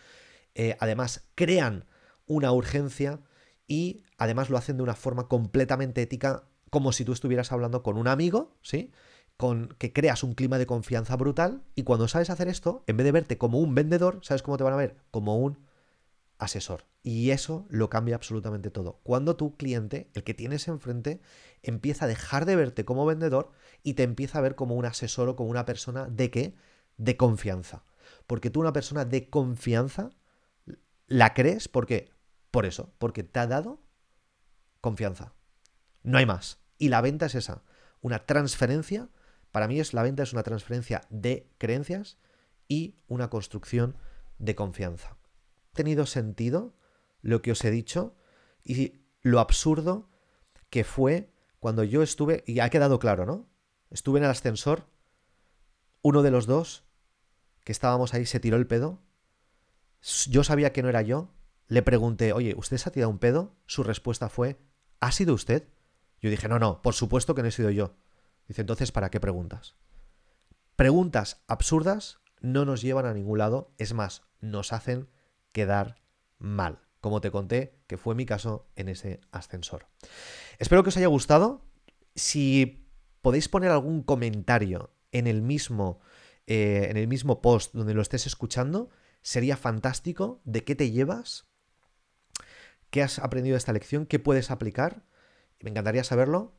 eh, 0.53 0.77
además 0.79 1.27
crean 1.35 1.83
una 2.27 2.53
urgencia 2.53 3.19
y 3.67 4.05
además 4.17 4.49
lo 4.49 4.55
hacen 4.55 4.77
de 4.77 4.83
una 4.83 4.95
forma 4.95 5.27
completamente 5.27 6.01
ética, 6.01 6.47
como 6.75 6.91
si 6.91 7.05
tú 7.05 7.13
estuvieras 7.13 7.53
hablando 7.53 7.83
con 7.83 7.97
un 7.97 8.09
amigo, 8.09 8.57
¿sí? 8.61 8.91
Con 9.37 9.69
que 9.77 9.93
creas 9.93 10.23
un 10.23 10.33
clima 10.33 10.57
de 10.57 10.65
confianza 10.65 11.15
brutal 11.15 11.63
y 11.73 11.83
cuando 11.83 12.09
sabes 12.09 12.29
hacer 12.29 12.49
esto, 12.49 12.83
en 12.85 12.97
vez 12.97 13.05
de 13.05 13.13
verte 13.13 13.37
como 13.37 13.59
un 13.59 13.73
vendedor, 13.75 14.19
¿sabes 14.23 14.43
cómo 14.43 14.57
te 14.57 14.65
van 14.65 14.73
a 14.73 14.75
ver? 14.75 14.97
Como 15.09 15.37
un 15.37 15.65
asesor. 16.37 16.83
Y 17.01 17.29
eso 17.29 17.65
lo 17.69 17.89
cambia 17.89 18.15
absolutamente 18.17 18.71
todo. 18.71 18.99
Cuando 19.03 19.37
tu 19.37 19.55
cliente, 19.55 20.09
el 20.15 20.25
que 20.25 20.33
tienes 20.33 20.67
enfrente, 20.67 21.21
empieza 21.63 22.03
a 22.03 22.07
dejar 22.09 22.43
de 22.43 22.57
verte 22.57 22.83
como 22.83 23.05
vendedor 23.05 23.53
y 23.81 23.93
te 23.93 24.03
empieza 24.03 24.39
a 24.39 24.41
ver 24.41 24.55
como 24.55 24.75
un 24.75 24.83
asesor 24.83 25.29
o 25.29 25.37
como 25.37 25.49
una 25.49 25.63
persona 25.63 26.09
de 26.09 26.29
qué? 26.29 26.55
De 26.97 27.15
confianza. 27.15 27.85
Porque 28.27 28.49
tú 28.49 28.59
una 28.59 28.73
persona 28.73 29.05
de 29.05 29.29
confianza 29.29 30.09
la 31.07 31.33
crees 31.33 31.69
porque 31.69 32.11
por 32.51 32.65
eso, 32.65 32.93
porque 32.97 33.23
te 33.23 33.39
ha 33.39 33.47
dado 33.47 33.79
confianza. 34.81 35.35
No 36.03 36.17
hay 36.17 36.25
más. 36.25 36.64
Y 36.77 36.89
la 36.89 37.01
venta 37.01 37.27
es 37.27 37.35
esa, 37.35 37.63
una 38.01 38.25
transferencia, 38.25 39.09
para 39.51 39.67
mí 39.67 39.79
es 39.79 39.93
la 39.93 40.03
venta 40.03 40.23
es 40.23 40.33
una 40.33 40.43
transferencia 40.43 41.01
de 41.09 41.49
creencias 41.57 42.17
y 42.67 42.95
una 43.07 43.29
construcción 43.29 43.97
de 44.37 44.55
confianza. 44.55 45.17
Tenido 45.73 46.05
sentido 46.05 46.75
lo 47.21 47.41
que 47.41 47.51
os 47.51 47.63
he 47.63 47.71
dicho 47.71 48.15
y 48.63 49.01
lo 49.21 49.39
absurdo 49.39 50.09
que 50.69 50.83
fue 50.83 51.31
cuando 51.59 51.83
yo 51.83 52.03
estuve, 52.03 52.43
y 52.45 52.59
ha 52.59 52.69
quedado 52.69 52.99
claro, 52.99 53.25
¿no? 53.25 53.49
Estuve 53.89 54.19
en 54.19 54.25
el 54.25 54.31
ascensor, 54.31 54.87
uno 56.01 56.21
de 56.21 56.31
los 56.31 56.45
dos 56.45 56.83
que 57.63 57.71
estábamos 57.71 58.13
ahí 58.13 58.25
se 58.27 58.39
tiró 58.39 58.57
el 58.57 58.67
pedo, 58.67 59.01
yo 60.27 60.43
sabía 60.43 60.71
que 60.71 60.83
no 60.83 60.89
era 60.89 61.01
yo, 61.01 61.33
le 61.67 61.81
pregunté, 61.81 62.33
oye, 62.33 62.53
¿usted 62.55 62.77
se 62.77 62.89
ha 62.89 62.91
tirado 62.91 63.09
un 63.09 63.17
pedo? 63.17 63.55
Su 63.65 63.81
respuesta 63.81 64.29
fue, 64.29 64.59
¿ha 64.99 65.11
sido 65.11 65.33
usted? 65.33 65.67
Yo 66.21 66.29
dije, 66.29 66.47
no, 66.47 66.59
no, 66.59 66.81
por 66.81 66.93
supuesto 66.93 67.35
que 67.35 67.41
no 67.41 67.47
he 67.47 67.51
sido 67.51 67.69
yo. 67.69 67.95
Dice, 68.47 68.61
entonces, 68.61 68.91
¿para 68.91 69.09
qué 69.09 69.19
preguntas? 69.19 69.75
Preguntas 70.75 71.43
absurdas 71.47 72.19
no 72.41 72.65
nos 72.65 72.81
llevan 72.81 73.05
a 73.05 73.13
ningún 73.13 73.37
lado, 73.37 73.73
es 73.77 73.93
más, 73.93 74.23
nos 74.39 74.73
hacen 74.73 75.09
quedar 75.51 76.01
mal, 76.37 76.79
como 77.01 77.21
te 77.21 77.31
conté 77.31 77.79
que 77.87 77.97
fue 77.97 78.15
mi 78.15 78.25
caso 78.25 78.67
en 78.75 78.89
ese 78.89 79.21
ascensor. 79.31 79.87
Espero 80.59 80.83
que 80.83 80.89
os 80.89 80.97
haya 80.97 81.07
gustado. 81.07 81.65
Si 82.15 82.87
podéis 83.21 83.49
poner 83.49 83.71
algún 83.71 84.03
comentario 84.03 84.93
en 85.11 85.27
el 85.27 85.41
mismo, 85.41 85.99
eh, 86.47 86.87
en 86.89 86.97
el 86.97 87.07
mismo 87.07 87.41
post 87.41 87.73
donde 87.73 87.93
lo 87.93 88.01
estés 88.01 88.25
escuchando, 88.25 88.89
sería 89.21 89.57
fantástico. 89.57 90.41
¿De 90.45 90.63
qué 90.63 90.75
te 90.75 90.91
llevas? 90.91 91.45
¿Qué 92.89 93.01
has 93.01 93.19
aprendido 93.19 93.55
de 93.55 93.59
esta 93.59 93.73
lección? 93.73 94.05
¿Qué 94.05 94.19
puedes 94.19 94.51
aplicar? 94.51 95.03
Me 95.65 95.71
encantaría 95.71 96.05
saberlo. 96.05 96.53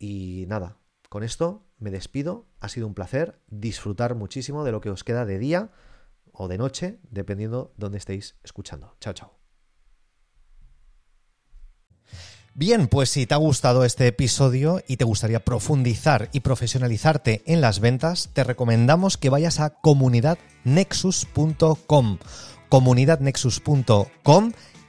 Y 0.00 0.46
nada, 0.48 0.76
con 1.08 1.22
esto 1.22 1.64
me 1.78 1.92
despido. 1.92 2.48
Ha 2.58 2.68
sido 2.68 2.88
un 2.88 2.94
placer 2.94 3.38
disfrutar 3.46 4.16
muchísimo 4.16 4.64
de 4.64 4.72
lo 4.72 4.80
que 4.80 4.90
os 4.90 5.04
queda 5.04 5.24
de 5.24 5.38
día 5.38 5.70
o 6.32 6.48
de 6.48 6.58
noche, 6.58 6.98
dependiendo 7.10 7.72
dónde 7.76 7.98
estéis 7.98 8.34
escuchando. 8.42 8.96
Chao, 9.00 9.12
chao. 9.12 9.38
Bien, 12.52 12.88
pues 12.88 13.10
si 13.10 13.24
te 13.24 13.34
ha 13.34 13.36
gustado 13.36 13.84
este 13.84 14.08
episodio 14.08 14.82
y 14.88 14.96
te 14.96 15.04
gustaría 15.04 15.44
profundizar 15.44 16.28
y 16.32 16.40
profesionalizarte 16.40 17.44
en 17.46 17.60
las 17.60 17.78
ventas, 17.78 18.30
te 18.32 18.42
recomendamos 18.42 19.16
que 19.16 19.30
vayas 19.30 19.60
a 19.60 19.80
comunidadnexus.com, 19.80 22.18
comunidadnexus.com 22.68 24.52